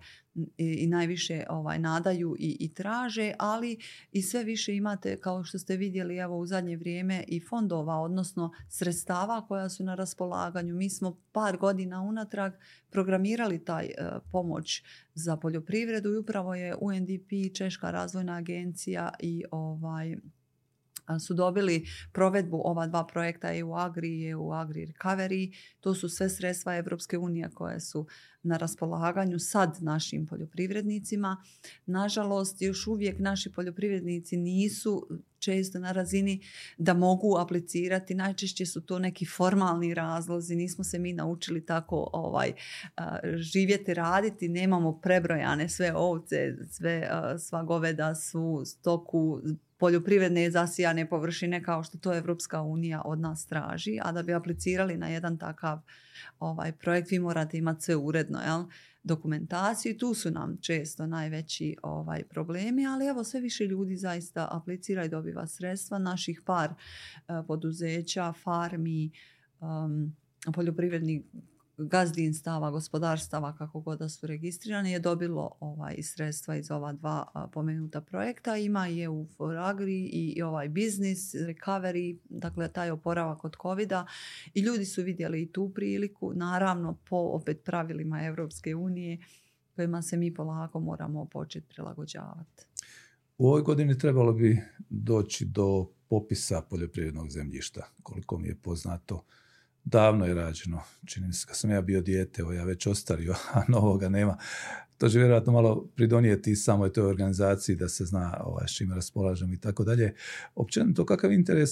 [0.56, 3.78] i, najviše ovaj nadaju i, i traže, ali
[4.12, 8.50] i sve više imate kao što ste vidjeli evo u zadnje vrijeme i fondova, odnosno
[8.68, 10.74] sredstava koja su na raspolaganju.
[10.74, 12.52] Mi smo par godina unatrag
[12.90, 13.92] programirali taj e,
[14.32, 14.82] pomoć
[15.14, 20.16] za poljoprivredu i upravo je UNDP, Češka razvojna agencija i ovaj
[21.20, 25.54] su dobili provedbu ova dva projekta EU Agri i EU Agri Recovery.
[25.80, 28.06] To su sve sredstva Europske unije koje su
[28.42, 31.36] na raspolaganju sad našim poljoprivrednicima.
[31.86, 36.40] Nažalost, još uvijek naši poljoprivrednici nisu često na razini
[36.78, 38.14] da mogu aplicirati.
[38.14, 40.56] Najčešće su to neki formalni razlozi.
[40.56, 42.52] Nismo se mi naučili tako ovaj
[43.34, 44.48] živjeti, raditi.
[44.48, 49.40] Nemamo prebrojane sve ovce, sve sva goveda, svu stoku,
[49.82, 54.96] poljoprivredne zasijane površine kao što to Evropska unija od nas traži, a da bi aplicirali
[54.96, 55.80] na jedan takav
[56.38, 58.64] ovaj projekt vi morate imati sve uredno, jel?
[59.02, 59.98] dokumentaciju.
[59.98, 65.08] Tu su nam često najveći ovaj problemi, ali evo sve više ljudi zaista aplicira i
[65.08, 65.98] dobiva sredstva.
[65.98, 69.10] Naših par uh, poduzeća, farmi,
[69.60, 70.16] um,
[70.54, 71.22] poljoprivrednih
[71.76, 78.00] gazdinstava, gospodarstava, kako god da su registrirani, je dobilo ovaj, sredstva iz ova dva pomenuta
[78.00, 78.56] projekta.
[78.56, 83.92] Ima i EU for Agri i, ovaj biznis, recovery, dakle taj oporavak od covid
[84.54, 89.18] I ljudi su vidjeli i tu priliku, naravno po opet pravilima Europske unije
[89.74, 92.66] kojima se mi polako moramo početi prilagođavati.
[93.38, 99.24] U ovoj godini trebalo bi doći do popisa poljoprivrednog zemljišta, koliko mi je poznato
[99.84, 100.82] davno je rađeno.
[101.06, 104.36] Čini mi se kad sam ja bio dijete, ja već ostario, a novoga nema.
[104.98, 109.54] To će vjerojatno malo pridonijeti samoj toj organizaciji da se zna ovaj, s čime raspolažemo
[109.54, 110.14] i tako dalje.
[110.54, 111.70] Općenito kakav interes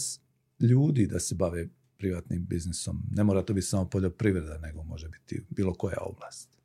[0.60, 1.68] ljudi da se bave
[1.98, 3.02] privatnim biznisom?
[3.10, 6.59] Ne mora to biti samo poljoprivreda, nego može biti bilo koja oblast.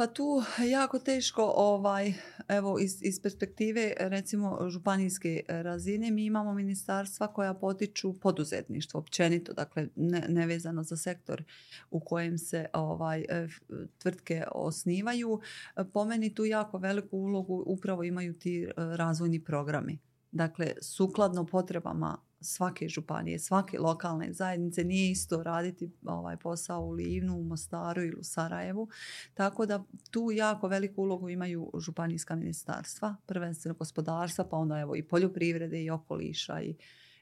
[0.00, 2.14] Pa tu jako teško, ovaj,
[2.48, 9.88] evo iz, iz perspektive recimo županijske razine mi imamo ministarstva koja potiču poduzetništvo općenito, dakle
[9.96, 11.42] ne, nevezano za sektor
[11.90, 13.48] u kojem se ovaj, e,
[13.98, 15.40] tvrtke osnivaju.
[15.92, 19.98] Po meni tu jako veliku ulogu upravo imaju ti e, razvojni programi.
[20.32, 24.84] Dakle, sukladno potrebama svake županije, svake lokalne zajednice.
[24.84, 28.88] Nije isto raditi ovaj posao u Livnu, u Mostaru ili u Sarajevu.
[29.34, 35.02] Tako da tu jako veliku ulogu imaju županijska ministarstva, prvenstveno gospodarstva, pa onda evo i
[35.02, 36.76] poljoprivrede i okoliša i,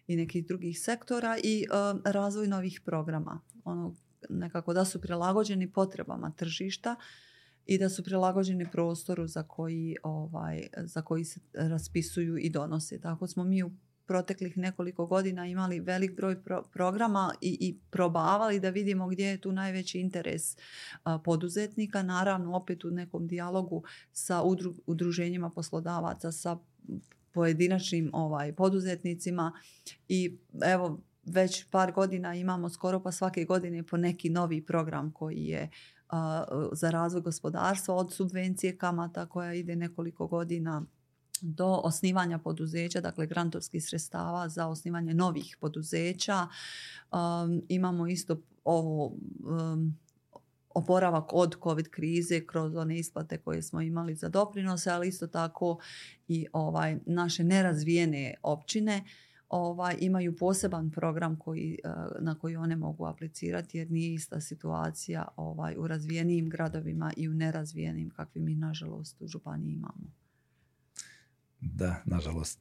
[0.06, 3.40] i nekih drugih sektora i uh, razvoj novih programa.
[3.64, 3.94] Ono,
[4.28, 6.96] nekako da su prilagođeni potrebama tržišta
[7.66, 13.00] i da su prilagođeni prostoru za koji, ovaj, za koji se raspisuju i donose.
[13.00, 13.70] Tako smo mi u
[14.08, 16.36] proteklih nekoliko godina imali velik broj
[16.72, 20.56] programa i, i probavali da vidimo gdje je tu najveći interes
[21.24, 22.02] poduzetnika.
[22.02, 24.42] Naravno, opet u nekom dijalogu sa
[24.86, 26.58] udruženjima poslodavaca, sa
[27.32, 29.52] pojedinačnim ovaj, poduzetnicima
[30.08, 35.44] i evo već par godina imamo skoro pa svake godine po neki novi program koji
[35.44, 35.70] je
[36.72, 40.82] za razvoj gospodarstva od subvencije kamata koja ide nekoliko godina
[41.42, 46.46] do osnivanja poduzeća, dakle grantovskih sredstava za osnivanje novih poduzeća.
[47.12, 49.98] Um, imamo isto ovo um,
[50.74, 55.78] oporavak od covid krize kroz one isplate koje smo imali za doprinose, ali isto tako
[56.28, 59.04] i ovaj naše nerazvijene općine
[59.48, 65.28] ovaj, imaju poseban program koji, uh, na koji one mogu aplicirati jer nije ista situacija
[65.36, 70.17] ovaj, u razvijenijim gradovima i u nerazvijenim kakvi mi nažalost u županiji imamo.
[71.60, 72.60] Da, nažalost.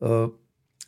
[0.00, 0.08] Uh,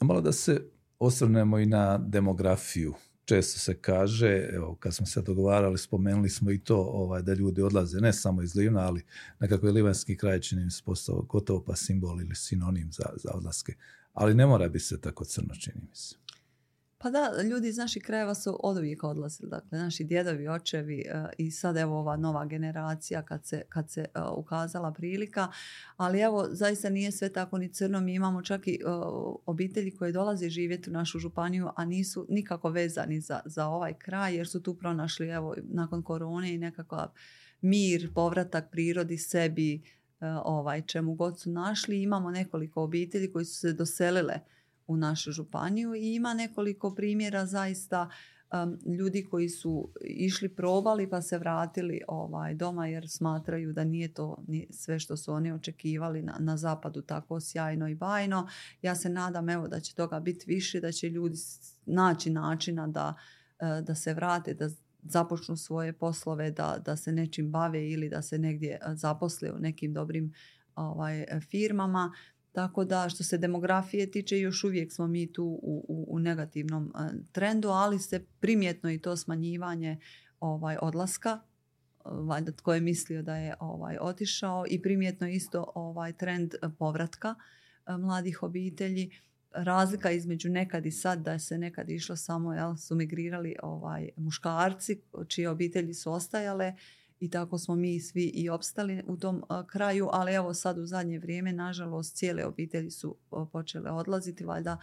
[0.00, 2.94] malo da se osvrnemo i na demografiju.
[3.24, 7.62] Često se kaže, evo kad smo se dogovarali, spomenuli smo i to ovaj, da ljudi
[7.62, 9.04] odlaze ne samo iz Livna, ali
[9.40, 13.74] nekako je livanski kraj čini se postao gotovo pa simbol ili sinonim za, za odlaske.
[14.12, 16.21] Ali ne mora biti se tako crno, čini mi se.
[17.02, 19.50] Pa da, ljudi iz naših krajeva su od uvijek odlazili.
[19.50, 24.00] Dakle, naši djedovi, očevi e, i sad evo ova nova generacija kad se, kad se
[24.00, 25.48] e, ukazala prilika.
[25.96, 28.00] Ali evo, zaista nije sve tako ni crno.
[28.00, 28.84] Mi imamo čak i e,
[29.46, 34.36] obitelji koje dolaze živjeti u našu županiju, a nisu nikako vezani za, za ovaj kraj
[34.36, 37.08] jer su tu pronašli evo nakon korone i nekakav
[37.60, 39.82] mir, povratak prirodi, sebi,
[40.44, 42.02] ovaj, čemu god su našli.
[42.02, 44.34] Imamo nekoliko obitelji koji su se doselile
[44.92, 48.10] u našu županiju i ima nekoliko primjera zaista
[48.98, 54.44] ljudi koji su išli probali pa se vratili ovaj doma jer smatraju da nije to
[54.70, 58.48] sve što su oni očekivali na, na zapadu tako sjajno i bajno.
[58.82, 61.38] Ja se nadam evo da će toga biti više, da će ljudi
[61.86, 63.14] naći načina da,
[63.58, 64.68] e, da se vrate, da
[65.02, 69.58] započnu svoje poslove, da, da se nečim bave ili da se negdje e, zaposle u
[69.58, 70.32] nekim dobrim
[70.74, 72.12] ovaj, firmama.
[72.52, 76.92] Tako da što se demografije tiče još uvijek smo mi tu u, u, u negativnom
[76.94, 79.98] e, trendu, ali se primjetno i to smanjivanje
[80.40, 81.40] ovaj odlaska
[82.04, 87.34] valjda tko je mislio da je ovaj otišao i primjetno isto ovaj trend povratka
[87.98, 89.10] mladih obitelji.
[89.50, 95.00] Razlika između nekad i sad da se nekad išlo samo jel, su migrirali ovaj, muškarci
[95.28, 96.74] čije obitelji su ostajale
[97.22, 101.18] i tako smo mi svi i opstali u tom kraju, ali evo sad u zadnje
[101.18, 103.16] vrijeme nažalost cijele obitelji su
[103.52, 104.78] počele odlaziti valjda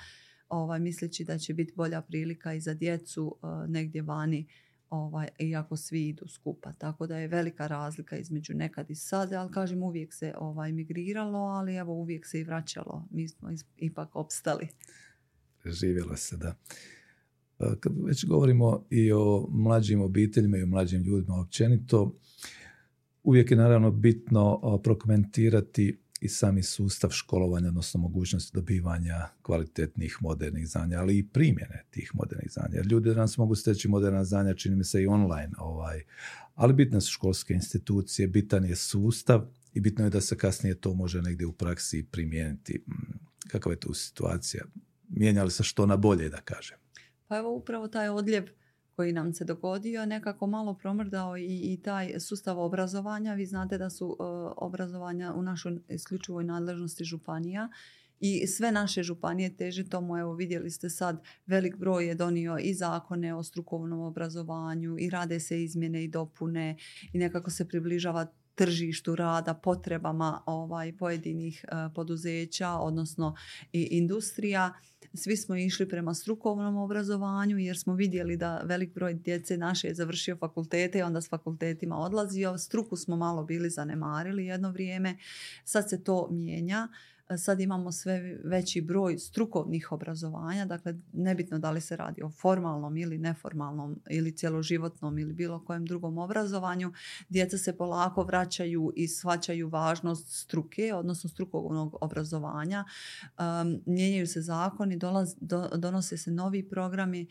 [0.49, 3.35] ovaj, misleći da će biti bolja prilika i za djecu
[3.67, 4.47] negdje vani
[4.89, 6.73] ovaj, iako svi idu skupa.
[6.73, 11.39] Tako da je velika razlika između nekad i sad, ali kažem uvijek se ovaj, migriralo,
[11.39, 13.07] ali evo uvijek se i vraćalo.
[13.11, 14.67] Mi smo ipak opstali.
[15.65, 16.55] Živjelo se, da.
[17.59, 22.15] Pa, kad već govorimo i o mlađim obiteljima i o mlađim ljudima općenito,
[23.23, 30.99] uvijek je naravno bitno prokomentirati i sami sustav školovanja, odnosno mogućnosti dobivanja kvalitetnih modernih znanja,
[30.99, 32.75] ali i primjene tih modernih znanja.
[32.75, 36.03] Jer ljudi danas mogu steći moderna znanja, čini mi se i online, ovaj,
[36.55, 40.93] ali bitne su školske institucije, bitan je sustav i bitno je da se kasnije to
[40.93, 42.83] može negdje u praksi primijeniti.
[42.87, 42.93] Mm,
[43.47, 44.63] kakva je tu situacija?
[45.09, 46.77] Mijenja li se što na bolje, da kažem?
[47.29, 48.49] Pa evo upravo taj odljev
[48.95, 53.33] koji nam se dogodio nekako malo promrdao i, i taj sustav obrazovanja.
[53.33, 54.15] Vi znate da su uh,
[54.57, 57.69] obrazovanja u našoj isključivoj nadležnosti županija
[58.19, 60.17] i sve naše županije teže tomu.
[60.17, 65.39] Evo vidjeli ste sad velik broj je donio i zakone o strukovnom obrazovanju i rade
[65.39, 66.77] se izmjene i dopune
[67.13, 73.35] i nekako se približava tržištu rada, potrebama ovaj pojedinih uh, poduzeća, odnosno
[73.73, 74.73] i industrija
[75.13, 79.93] svi smo išli prema strukovnom obrazovanju jer smo vidjeli da velik broj djece naše je
[79.93, 82.57] završio fakultete i onda s fakultetima odlazio.
[82.57, 85.17] Struku smo malo bili zanemarili jedno vrijeme.
[85.63, 86.87] Sad se to mijenja
[87.37, 92.97] sad imamo sve veći broj strukovnih obrazovanja, dakle nebitno da li se radi o formalnom
[92.97, 96.93] ili neformalnom ili cjeloživotnom ili bilo kojem drugom obrazovanju,
[97.29, 102.85] djeca se polako vraćaju i shvaćaju važnost struke, odnosno strukovnog obrazovanja.
[103.39, 104.99] Um, mijenjaju se zakoni,
[105.77, 107.27] donose se novi programi,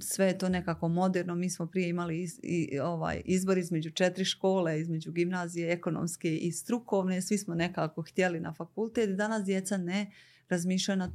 [0.00, 1.34] sve je to nekako moderno.
[1.34, 7.22] Mi smo prije imali i, ovaj, izbor između četiri škole, između gimnazije, ekonomske i strukovne.
[7.22, 9.16] Svi smo nekako htjeli na fakultet.
[9.16, 10.10] Danas djeca ne
[10.48, 11.10] razmišljaju na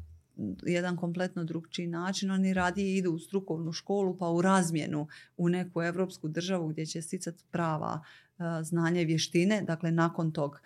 [0.64, 2.32] jedan kompletno drugčiji način.
[2.32, 5.08] Oni radije idu u strukovnu školu pa u razmjenu
[5.38, 8.02] u neku europsku državu gdje će sticati prava
[8.64, 9.62] znanje vještine.
[9.62, 10.62] Dakle, nakon tog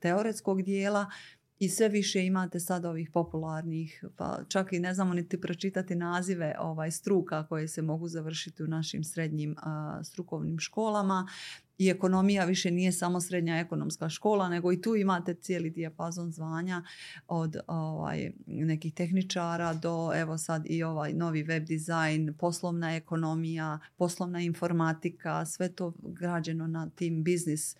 [0.00, 1.10] teoretskog dijela
[1.58, 6.54] i sve više imate sad ovih popularnih, pa čak i ne znamo niti pročitati nazive
[6.58, 9.56] ovaj struka koje se mogu završiti u našim srednjim
[10.02, 11.28] strukovnim školama
[11.78, 16.82] i ekonomija više nije samo srednja ekonomska škola, nego i tu imate cijeli dijapazon zvanja
[17.28, 24.40] od ovaj, nekih tehničara do evo sad i ovaj novi web dizajn, poslovna ekonomija, poslovna
[24.40, 27.78] informatika, sve to građeno na tim biznis eh,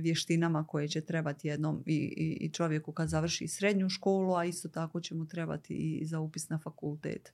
[0.00, 4.68] vještinama koje će trebati jednom i, i, i čovjeku kad završi srednju školu, a isto
[4.68, 7.32] tako će mu trebati i za upis na fakultet.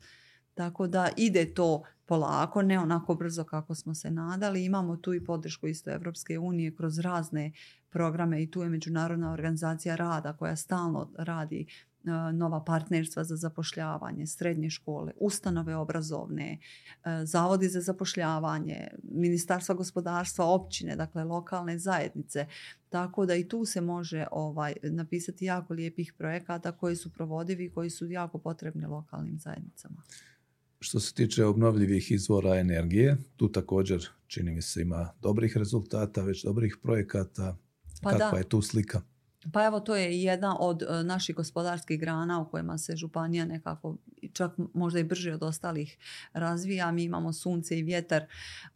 [0.59, 4.65] Tako da ide to polako, ne onako brzo kako smo se nadali.
[4.65, 7.53] Imamo tu i podršku isto Evropske unije kroz razne
[7.91, 14.27] programe i tu je Međunarodna organizacija rada koja stalno radi e, nova partnerstva za zapošljavanje,
[14.27, 16.59] srednje škole, ustanove obrazovne,
[17.05, 22.47] e, zavodi za zapošljavanje, ministarstva gospodarstva, općine, dakle lokalne zajednice.
[22.89, 27.71] Tako da i tu se može ovaj, napisati jako lijepih projekata koji su provodivi i
[27.71, 30.03] koji su jako potrebni lokalnim zajednicama.
[30.81, 36.45] Što se tiče obnovljivih izvora energije, tu također čini mi se ima dobrih rezultata, već
[36.45, 37.57] dobrih projekata.
[38.03, 38.39] Pa Kakva da.
[38.39, 39.03] je tu slika?
[39.53, 43.97] Pa evo to je jedna od e, naših gospodarskih grana u kojima se županija nekako
[44.33, 45.97] čak možda i brže od ostalih
[46.33, 46.93] razvija.
[46.93, 48.27] Mi imamo sunce i vjetar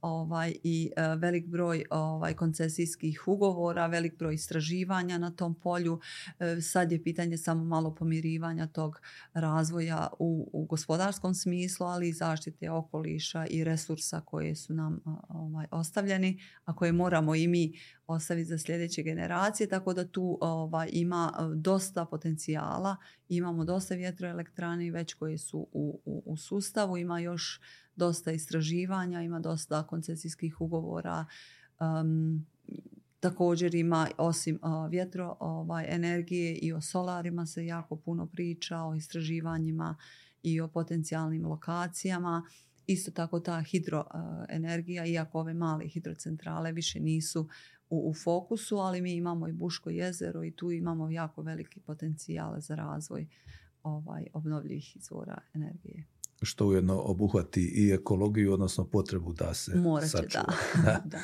[0.00, 6.00] ovaj, i e, velik broj ovaj, koncesijskih ugovora, velik broj istraživanja na tom polju.
[6.38, 9.00] E, sad je pitanje samo malo pomirivanja tog
[9.34, 15.66] razvoja u, u gospodarskom smislu, ali i zaštite okoliša i resursa koje su nam ovaj,
[15.70, 17.72] ostavljeni, a koje moramo i mi
[18.06, 22.96] ostaviti za sljedeće generacije, tako da tu ovaj, ima e, dosta potencijala.
[23.28, 27.60] Imamo dosta vjetroelektrani već koji su u, u, u sustavu, ima još
[27.96, 31.26] dosta istraživanja, ima dosta koncesijskih ugovora.
[33.20, 38.94] također ima osim uh, vjetro ovaj, energije i o solarima se jako puno priča, o
[38.94, 39.96] istraživanjima
[40.42, 42.42] i o potencijalnim lokacijama.
[42.86, 47.48] Isto tako ta hidroenergija, iako ove male hidrocentrale više nisu
[47.92, 52.60] u, u fokusu, ali mi imamo i Buško jezero i tu imamo jako veliki potencijal
[52.60, 53.26] za razvoj
[53.82, 56.04] ovaj, obnovljivih izvora energije
[56.42, 60.44] što ujedno obuhvati i ekologiju, odnosno potrebu da se Morat sačuva.
[60.84, 61.02] Da.
[61.12, 61.18] da.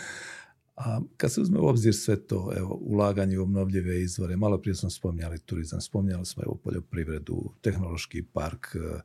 [0.77, 4.75] A kad se uzme u obzir sve to, evo, ulaganje u obnovljive izvore, malo prije
[4.75, 9.01] smo spominjali turizam, spominjali smo evo poljoprivredu, tehnološki park, e,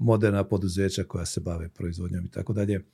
[0.00, 2.84] moderna poduzeća koja se bave proizvodnjom i tako dalje.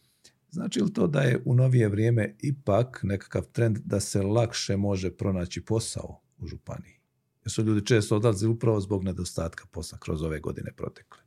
[0.51, 5.11] Znači li to da je u novije vrijeme ipak nekakav trend da se lakše može
[5.16, 6.99] pronaći posao u županiji?
[7.44, 11.22] Jer su ljudi često odlazili upravo zbog nedostatka posla kroz ove godine protekle.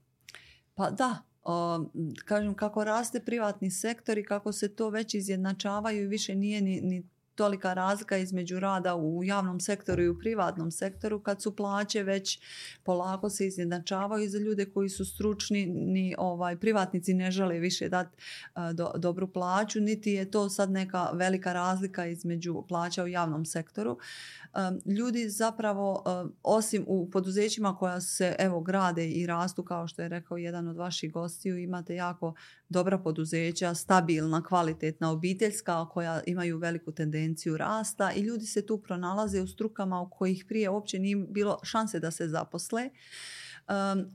[0.75, 1.23] Pa da,
[2.25, 6.81] kažem kako raste privatni sektor i kako se to već izjednačavaju i više nije ni,
[6.81, 12.03] ni tolika razlika između rada u javnom sektoru i u privatnom sektoru kad su plaće
[12.03, 12.39] već
[12.83, 18.17] polako se izjednačavaju za ljude koji su stručni ni ovaj privatnici ne žele više dati
[18.73, 23.97] do, dobru plaću niti je to sad neka velika razlika između plaća u javnom sektoru.
[24.85, 26.03] Ljudi zapravo
[26.43, 30.77] osim u poduzećima koja se evo grade i rastu kao što je rekao jedan od
[30.77, 32.33] vaših gostiju imate jako
[32.71, 39.41] dobra poduzeća, stabilna, kvalitetna, obiteljska koja imaju veliku tendenciju rasta i ljudi se tu pronalaze
[39.41, 42.89] u strukama u kojih prije uopće nije bilo šanse da se zaposle.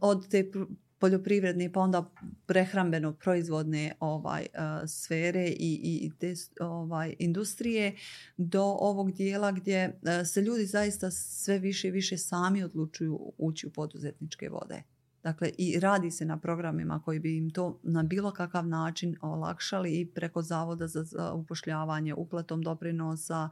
[0.00, 0.50] od te
[0.98, 2.10] poljoprivredne pa onda
[2.46, 7.96] prehrambeno proizvodne ovaj uh, sfere i, i te ovaj industrije
[8.36, 13.66] do ovog dijela gdje uh, se ljudi zaista sve više i više sami odlučuju ući
[13.66, 14.82] u poduzetničke vode.
[15.26, 20.00] Dakle, i radi se na programima koji bi im to na bilo kakav način olakšali
[20.00, 23.48] i preko Zavoda za upošljavanje, uplatom doprinosa,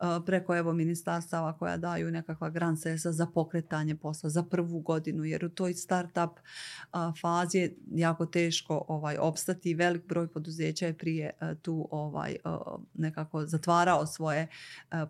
[0.00, 5.24] e, preko evo ministarstava koja daju nekakva grant sredstva za pokretanje posla za prvu godinu,
[5.24, 6.30] jer u toj startup
[7.20, 9.74] fazi je jako teško ovaj, opstati.
[9.74, 12.38] Velik broj poduzeća je prije e, tu ovaj, e,
[12.94, 14.48] nekako zatvarao svoje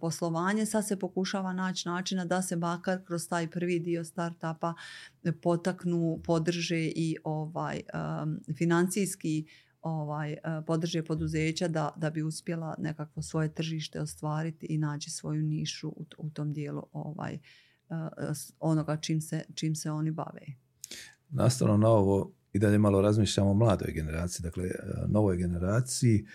[0.00, 0.66] poslovanje.
[0.66, 4.74] Sad se pokušava naći načina da se makar kroz taj prvi dio startupa
[5.42, 7.80] potaknu, podrže i ovaj
[8.58, 9.46] financijski
[9.82, 15.88] ovaj, podrže poduzeća da, da bi uspjela nekako svoje tržište ostvariti i naći svoju nišu
[15.88, 17.38] u, u tom dijelu ovaj,
[18.60, 20.46] onoga čim se, čim se oni bave.
[21.30, 26.26] Nastavno na ovo i dalje malo razmišljamo o mladoj generaciji, dakle uh, novoj generaciji.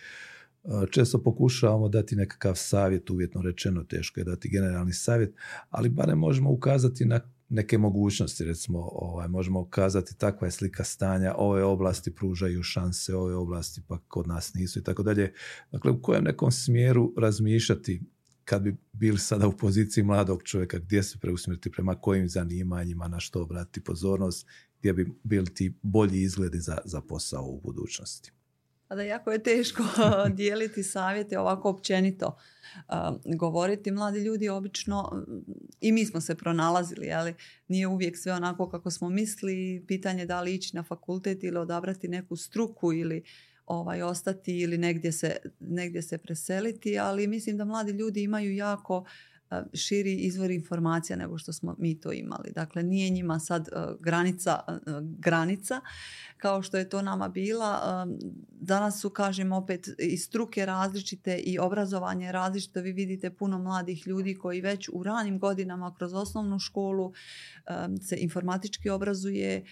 [0.91, 5.35] Često pokušavamo dati nekakav savjet, uvjetno rečeno, teško je dati generalni savjet,
[5.69, 7.19] ali barem možemo ukazati na
[7.49, 13.35] neke mogućnosti, recimo ovaj, možemo kazati takva je slika stanja, ove oblasti pružaju šanse, ove
[13.35, 15.33] oblasti pa kod nas nisu i tako dalje.
[15.71, 18.01] Dakle, u kojem nekom smjeru razmišljati
[18.45, 23.19] kad bi bili sada u poziciji mladog čovjeka, gdje se preusmjeriti, prema kojim zanimanjima, na
[23.19, 24.47] što obratiti pozornost,
[24.79, 28.31] gdje bi bili ti bolji izgledi za, za posao u budućnosti.
[28.89, 29.83] Da jako je teško
[30.37, 32.37] dijeliti savjete ovako općenito
[33.37, 33.91] govoriti.
[33.91, 35.25] Mladi ljudi obično,
[35.81, 37.33] i mi smo se pronalazili, ali
[37.67, 39.85] nije uvijek sve onako kako smo mislili.
[39.87, 43.23] Pitanje da li ići na fakultet ili odabrati neku struku ili
[43.65, 49.05] ovaj, ostati ili negdje se, negdje se preseliti, ali mislim da mladi ljudi imaju jako
[49.73, 52.51] širi izvor informacija nego što smo mi to imali.
[52.51, 54.59] Dakle, nije njima sad granica,
[54.99, 55.81] granica
[56.37, 58.05] kao što je to nama bila.
[58.49, 62.81] Danas su, kažem, opet i struke različite i obrazovanje različito.
[62.81, 67.13] Vi vidite puno mladih ljudi koji već u ranim godinama kroz osnovnu školu
[68.01, 69.65] se informatički obrazuje,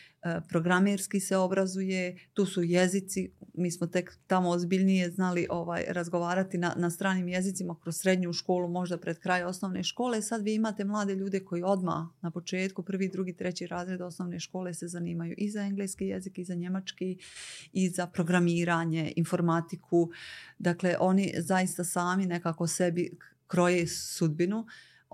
[0.49, 6.73] programerski se obrazuje, tu su jezici, mi smo tek tamo ozbiljnije znali ovaj, razgovarati na,
[6.77, 10.21] na stranim jezicima kroz srednju školu, možda pred kraj osnovne škole.
[10.21, 14.73] Sad vi imate mlade ljude koji odmah na početku, prvi, drugi, treći razred osnovne škole
[14.73, 17.17] se zanimaju i za engleski jezik i za njemački
[17.73, 20.09] i za programiranje, informatiku.
[20.59, 23.17] Dakle, oni zaista sami nekako sebi
[23.47, 24.65] kroje sudbinu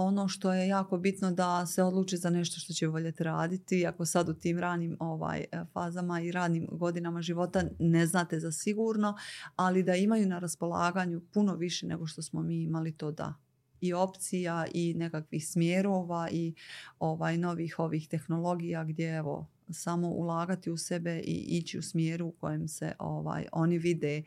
[0.01, 3.85] ono što je jako bitno da se odluči za nešto što će voljeti raditi.
[3.85, 9.17] Ako sad u tim ranim ovaj, fazama i ranim godinama života ne znate za sigurno,
[9.55, 13.33] ali da imaju na raspolaganju puno više nego što smo mi imali to da
[13.81, 16.53] i opcija i nekakvih smjerova i
[16.99, 22.31] ovaj novih ovih tehnologija gdje evo samo ulagati u sebe i ići u smjeru u
[22.31, 24.23] kojem se ovaj oni vide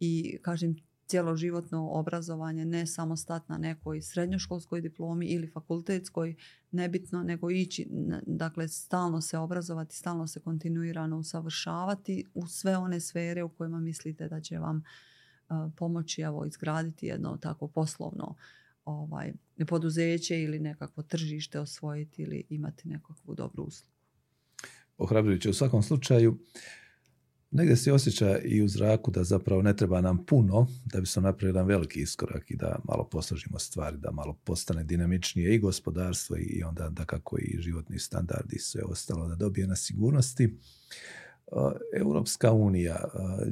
[0.00, 0.76] i kažem
[1.12, 6.34] cjeloživotno obrazovanje, ne samo stat na nekoj srednjoškolskoj diplomi ili fakultetskoj,
[6.70, 7.88] nebitno, nego ići,
[8.26, 14.28] dakle, stalno se obrazovati, stalno se kontinuirano usavršavati u sve one sfere u kojima mislite
[14.28, 14.82] da će vam
[15.76, 18.34] pomoći evo, izgraditi jedno tako poslovno
[18.84, 19.32] ovaj,
[19.68, 23.92] poduzeće ili nekakvo tržište osvojiti ili imati nekakvu dobru uslugu.
[24.98, 26.38] Ohrabrujuće u svakom slučaju
[27.52, 31.20] negdje se osjeća i u zraku da zapravo ne treba nam puno da bi se
[31.20, 36.36] napravili jedan veliki iskorak i da malo posložimo stvari, da malo postane dinamičnije i gospodarstvo
[36.36, 40.56] i onda da kako i životni standardi i sve ostalo da dobije na sigurnosti.
[41.96, 43.04] Europska unija,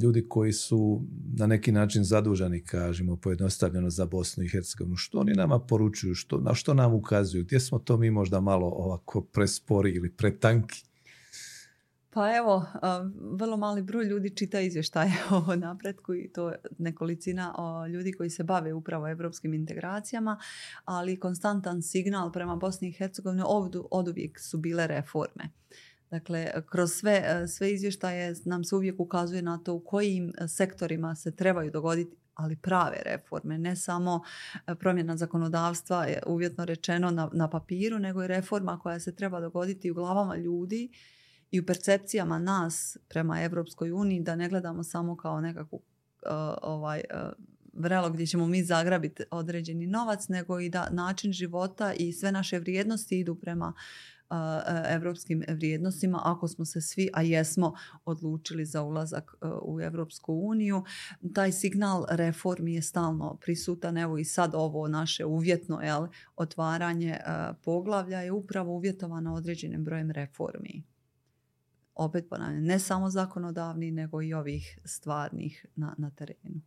[0.03, 1.03] ljudi koji su
[1.37, 6.41] na neki način zaduženi, kažemo, pojednostavljeno za Bosnu i Hercegovinu, što oni nama poručuju, što,
[6.41, 10.90] na što nam ukazuju, gdje smo to mi možda malo ovako prespori ili pretanki?
[12.13, 12.67] Pa evo,
[13.39, 15.13] vrlo mali broj ljudi čita izvještaje
[15.49, 17.55] o napretku i to nekolicina
[17.93, 20.39] ljudi koji se bave upravo evropskim integracijama,
[20.85, 23.43] ali konstantan signal prema Bosni i Hercegovini
[23.91, 25.51] od uvijek su bile reforme.
[26.11, 31.37] Dakle, kroz sve, sve izvještaje nam se uvijek ukazuje na to u kojim sektorima se
[31.37, 34.23] trebaju dogoditi ali prave reforme, ne samo
[34.79, 39.95] promjena zakonodavstva, uvjetno rečeno na, na papiru, nego i reforma koja se treba dogoditi u
[39.95, 40.91] glavama ljudi
[41.51, 46.31] i u percepcijama nas prema Europskoj uniji da ne gledamo samo kao nekakvu uh,
[46.63, 47.33] ovaj uh,
[47.73, 52.59] vrelo gdje ćemo mi zagrabiti određeni novac, nego i da način života i sve naše
[52.59, 53.73] vrijednosti idu prema
[54.89, 57.75] europskim vrijednostima ako smo se svi, a jesmo
[58.05, 60.85] odlučili za ulazak uh, u Europsku uniju.
[61.35, 63.99] Taj signal reformi je stalno prisutan.
[63.99, 67.19] Evo i sad ovo naše uvjetno jel, otvaranje
[67.65, 70.83] poglavlja je upravo uvjetovano određenim brojem reformi
[72.05, 76.61] opet ponavljam, ne samo zakonodavni, nego i ovih stvarnih na, na terenu.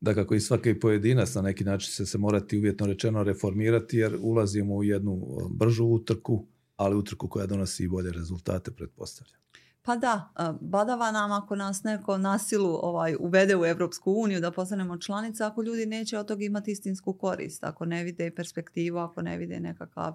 [0.00, 4.18] Da, kako i svaki pojedinac na neki način se se morati uvjetno rečeno reformirati, jer
[4.20, 9.40] ulazimo u jednu bržu utrku, ali utrku koja donosi i bolje rezultate, pretpostavljam.
[9.86, 14.98] Pa da, badava nam ako nas neko nasilu ovaj, uvede u Europsku uniju da postanemo
[14.98, 19.38] članica, ako ljudi neće od toga imati istinsku korist, ako ne vide perspektivu, ako ne
[19.38, 20.14] vide nekakav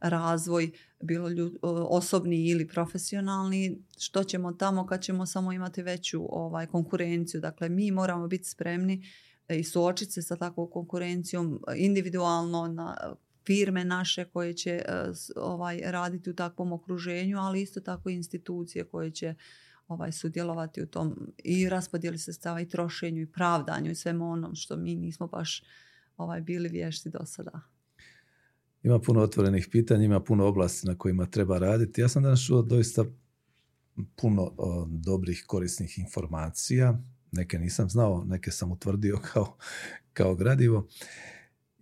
[0.00, 0.70] razvoj,
[1.02, 1.30] bilo
[1.88, 7.40] osobni ili profesionalni, što ćemo tamo kad ćemo samo imati veću ovaj, konkurenciju.
[7.40, 9.06] Dakle, mi moramo biti spremni
[9.48, 13.14] e, i suočiti se sa takvom konkurencijom individualno na
[13.46, 14.84] firme naše koje će e,
[15.36, 19.34] ovaj, raditi u takvom okruženju, ali isto tako i institucije koje će
[19.88, 24.76] ovaj, sudjelovati u tom i raspodjeli sredstava i trošenju i pravdanju i svemu onom što
[24.76, 25.62] mi nismo baš
[26.16, 27.60] ovaj, bili vješti do sada.
[28.82, 32.00] Ima puno otvorenih pitanja, ima puno oblasti na kojima treba raditi.
[32.00, 33.04] Ja sam danas čuo doista
[34.16, 34.52] puno
[34.88, 36.98] dobrih korisnih informacija.
[37.32, 39.56] Neke nisam znao, neke sam utvrdio kao,
[40.12, 40.88] kao gradivo.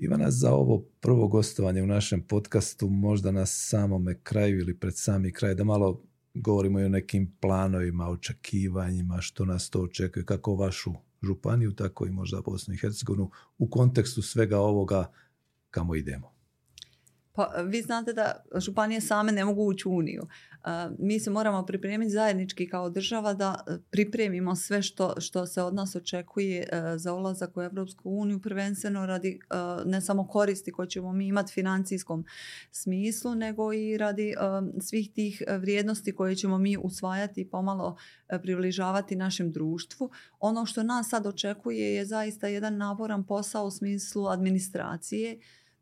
[0.02, 5.32] Ivana, za ovo prvo gostovanje u našem podcastu, možda na samome kraju ili pred sami
[5.32, 6.02] kraj, da malo
[6.34, 10.92] govorimo i o nekim planovima, očekivanjima, što nas to očekuje, kako vašu
[11.22, 15.12] županiju, tako i možda Bosnu i Hercegovinu, u kontekstu svega ovoga
[15.70, 16.32] kamo idemo.
[17.32, 20.22] Pa vi znate da županije same ne mogu ući u Uniju.
[20.98, 25.74] Mi se moramo pripremiti zajednički kao država da e, pripremimo sve što, što se od
[25.74, 29.54] nas očekuje e, za ulazak u Europsku uniju, prvenstveno radi e,
[29.84, 32.24] ne samo koristi koje ćemo mi imati financijskom
[32.70, 34.34] smislu, nego i radi
[34.80, 37.96] svih tih vrijednosti koje ćemo mi usvajati i pomalo
[38.42, 40.10] približavati našem društvu.
[40.40, 45.38] Ono što nas sad očekuje je zaista jedan naporan posao u smislu administracije,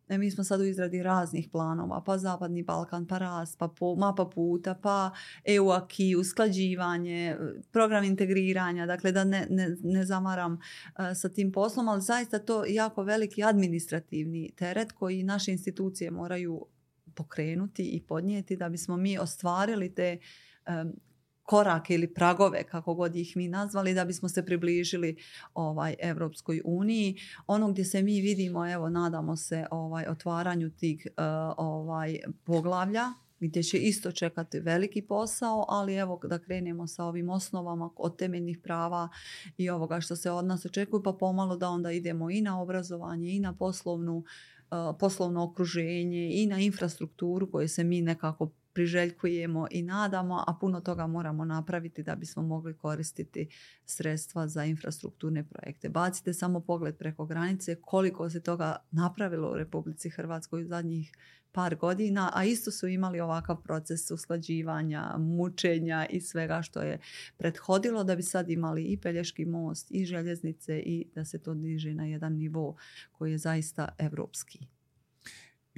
[0.09, 4.25] E, mi smo sad u izradi raznih planova, pa Zapadni Balkan, pa rast, pa mapa
[4.35, 5.11] puta, pa
[5.45, 7.37] EU aki, usklađivanje,
[7.73, 12.65] program integriranja, dakle da ne, ne, ne zamaram e, sa tim poslom, ali zaista to
[12.69, 16.67] jako veliki administrativni teret koji naše institucije moraju
[17.15, 20.19] pokrenuti i podnijeti da bismo mi ostvarili te
[21.49, 25.17] korake ili pragove, kako god ih mi nazvali, da bismo se približili
[25.55, 27.17] ovaj Europskoj uniji.
[27.47, 31.25] Ono gdje se mi vidimo, evo, nadamo se ovaj otvaranju tih uh,
[31.57, 37.91] ovaj poglavlja gdje će isto čekati veliki posao, ali evo da krenemo sa ovim osnovama
[37.97, 39.09] od temeljnih prava
[39.57, 43.31] i ovoga što se od nas očekuje, pa pomalo da onda idemo i na obrazovanje
[43.31, 49.83] i na poslovnu, uh, poslovno okruženje i na infrastrukturu koju se mi nekako priželjkujemo i
[49.83, 53.49] nadamo, a puno toga moramo napraviti da bismo mogli koristiti
[53.85, 55.89] sredstva za infrastrukturne projekte.
[55.89, 61.13] Bacite samo pogled preko granice koliko se toga napravilo u Republici Hrvatskoj u zadnjih
[61.53, 66.99] par godina, a isto su imali ovakav proces usklađivanja, mučenja i svega što je
[67.37, 71.95] prethodilo da bi sad imali i Pelješki most i željeznice i da se to diže
[71.95, 72.77] na jedan nivo
[73.13, 74.78] koji je zaista evropski.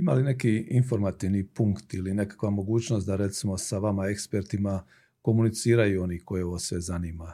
[0.01, 4.85] Ima li neki informativni punkt ili nekakva mogućnost da recimo sa vama ekspertima
[5.23, 7.33] komuniciraju oni koje ovo sve zanima?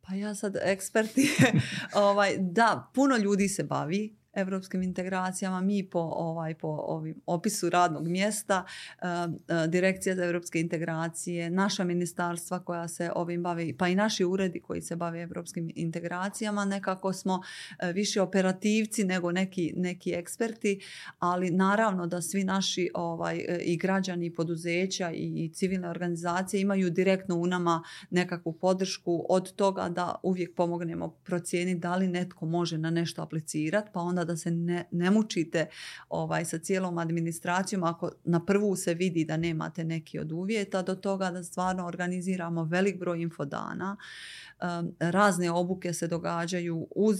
[0.00, 1.28] Pa ja sad eksperti,
[2.08, 5.60] ovaj, da, puno ljudi se bavi europskim integracijama.
[5.60, 8.64] Mi po, ovaj, po ovim opisu radnog mjesta,
[9.02, 9.06] eh,
[9.48, 14.60] eh, Direkcija za europske integracije, naša ministarstva koja se ovim bave, pa i naši uredi
[14.60, 17.42] koji se bave europskim integracijama, nekako smo
[17.78, 20.80] eh, više operativci nego neki, neki eksperti,
[21.18, 27.36] ali naravno da svi naši ovaj, i građani, i poduzeća i civilne organizacije imaju direktno
[27.36, 32.90] u nama nekakvu podršku od toga da uvijek pomognemo procijeniti da li netko može na
[32.90, 35.66] nešto aplicirati, pa onda da se ne, ne mučite
[36.08, 40.94] ovaj, sa cijelom administracijom ako na prvu se vidi da nemate neki od uvjeta do
[40.94, 43.96] toga da stvarno organiziramo velik broj infodana.
[45.00, 47.16] razne obuke se događaju uz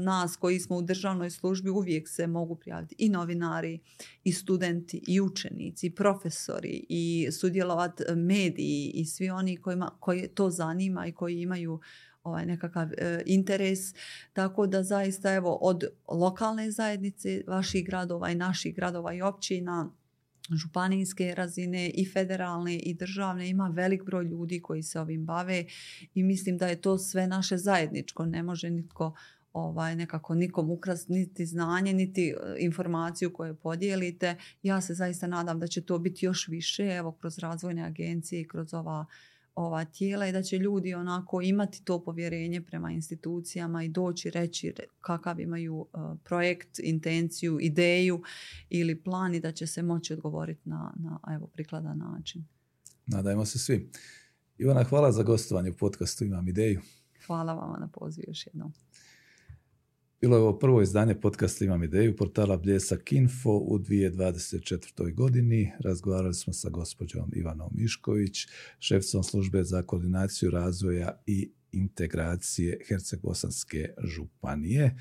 [0.00, 3.80] nas koji smo u državnoj službi uvijek se mogu prijaviti i novinari
[4.24, 10.50] i studenti i učenici i profesori i sudjelovati mediji i svi oni kojima, koji to
[10.50, 11.80] zanima i koji imaju
[12.22, 13.78] ovaj nekakav e, interes.
[14.32, 19.90] Tako da zaista evo od lokalne zajednice, vaših gradova i naših gradova i općina,
[20.56, 25.64] županijske razine i federalne i državne ima velik broj ljudi koji se ovim bave
[26.14, 28.26] i mislim da je to sve naše zajedničko.
[28.26, 29.14] Ne može nitko
[29.52, 34.36] ovaj, nekako nikom ukrasti niti znanje, niti e, informaciju koju podijelite.
[34.62, 38.48] Ja se zaista nadam da će to biti još više, evo kroz razvojne agencije i
[38.48, 39.06] kroz ova
[39.60, 44.74] ova tijela i da će ljudi onako imati to povjerenje prema institucijama i doći reći
[45.00, 48.22] kakav imaju e, projekt, intenciju, ideju
[48.68, 52.44] ili plan i da će se moći odgovoriti na, na evo, prikladan način.
[53.06, 53.90] Nadajmo se svi.
[54.58, 56.80] Ivana, hvala za gostovanje u podcastu Imam ideju.
[57.26, 58.72] Hvala vama na pozivu još jednom.
[60.20, 65.14] Bilo je ovo prvo izdanje podcasta Imam ideju portala Bljesak Info u 2024.
[65.14, 65.72] godini.
[65.78, 68.46] Razgovarali smo sa gospođom Ivanom Mišković,
[68.78, 74.96] šefcom službe za koordinaciju razvoja i integracije Herceg-Bosanske županije.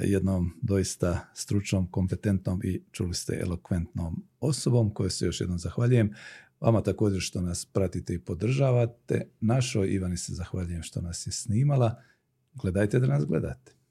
[0.00, 6.10] Jednom doista stručnom, kompetentnom i čuli ste elokventnom osobom kojoj se još jednom zahvaljujem.
[6.60, 9.30] Vama također što nas pratite i podržavate.
[9.40, 12.02] Našoj Ivani se zahvaljujem što nas je snimala.
[12.54, 13.81] Gledajte da nas gledate.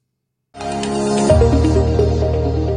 [0.54, 0.60] よ
[2.66, 2.71] し!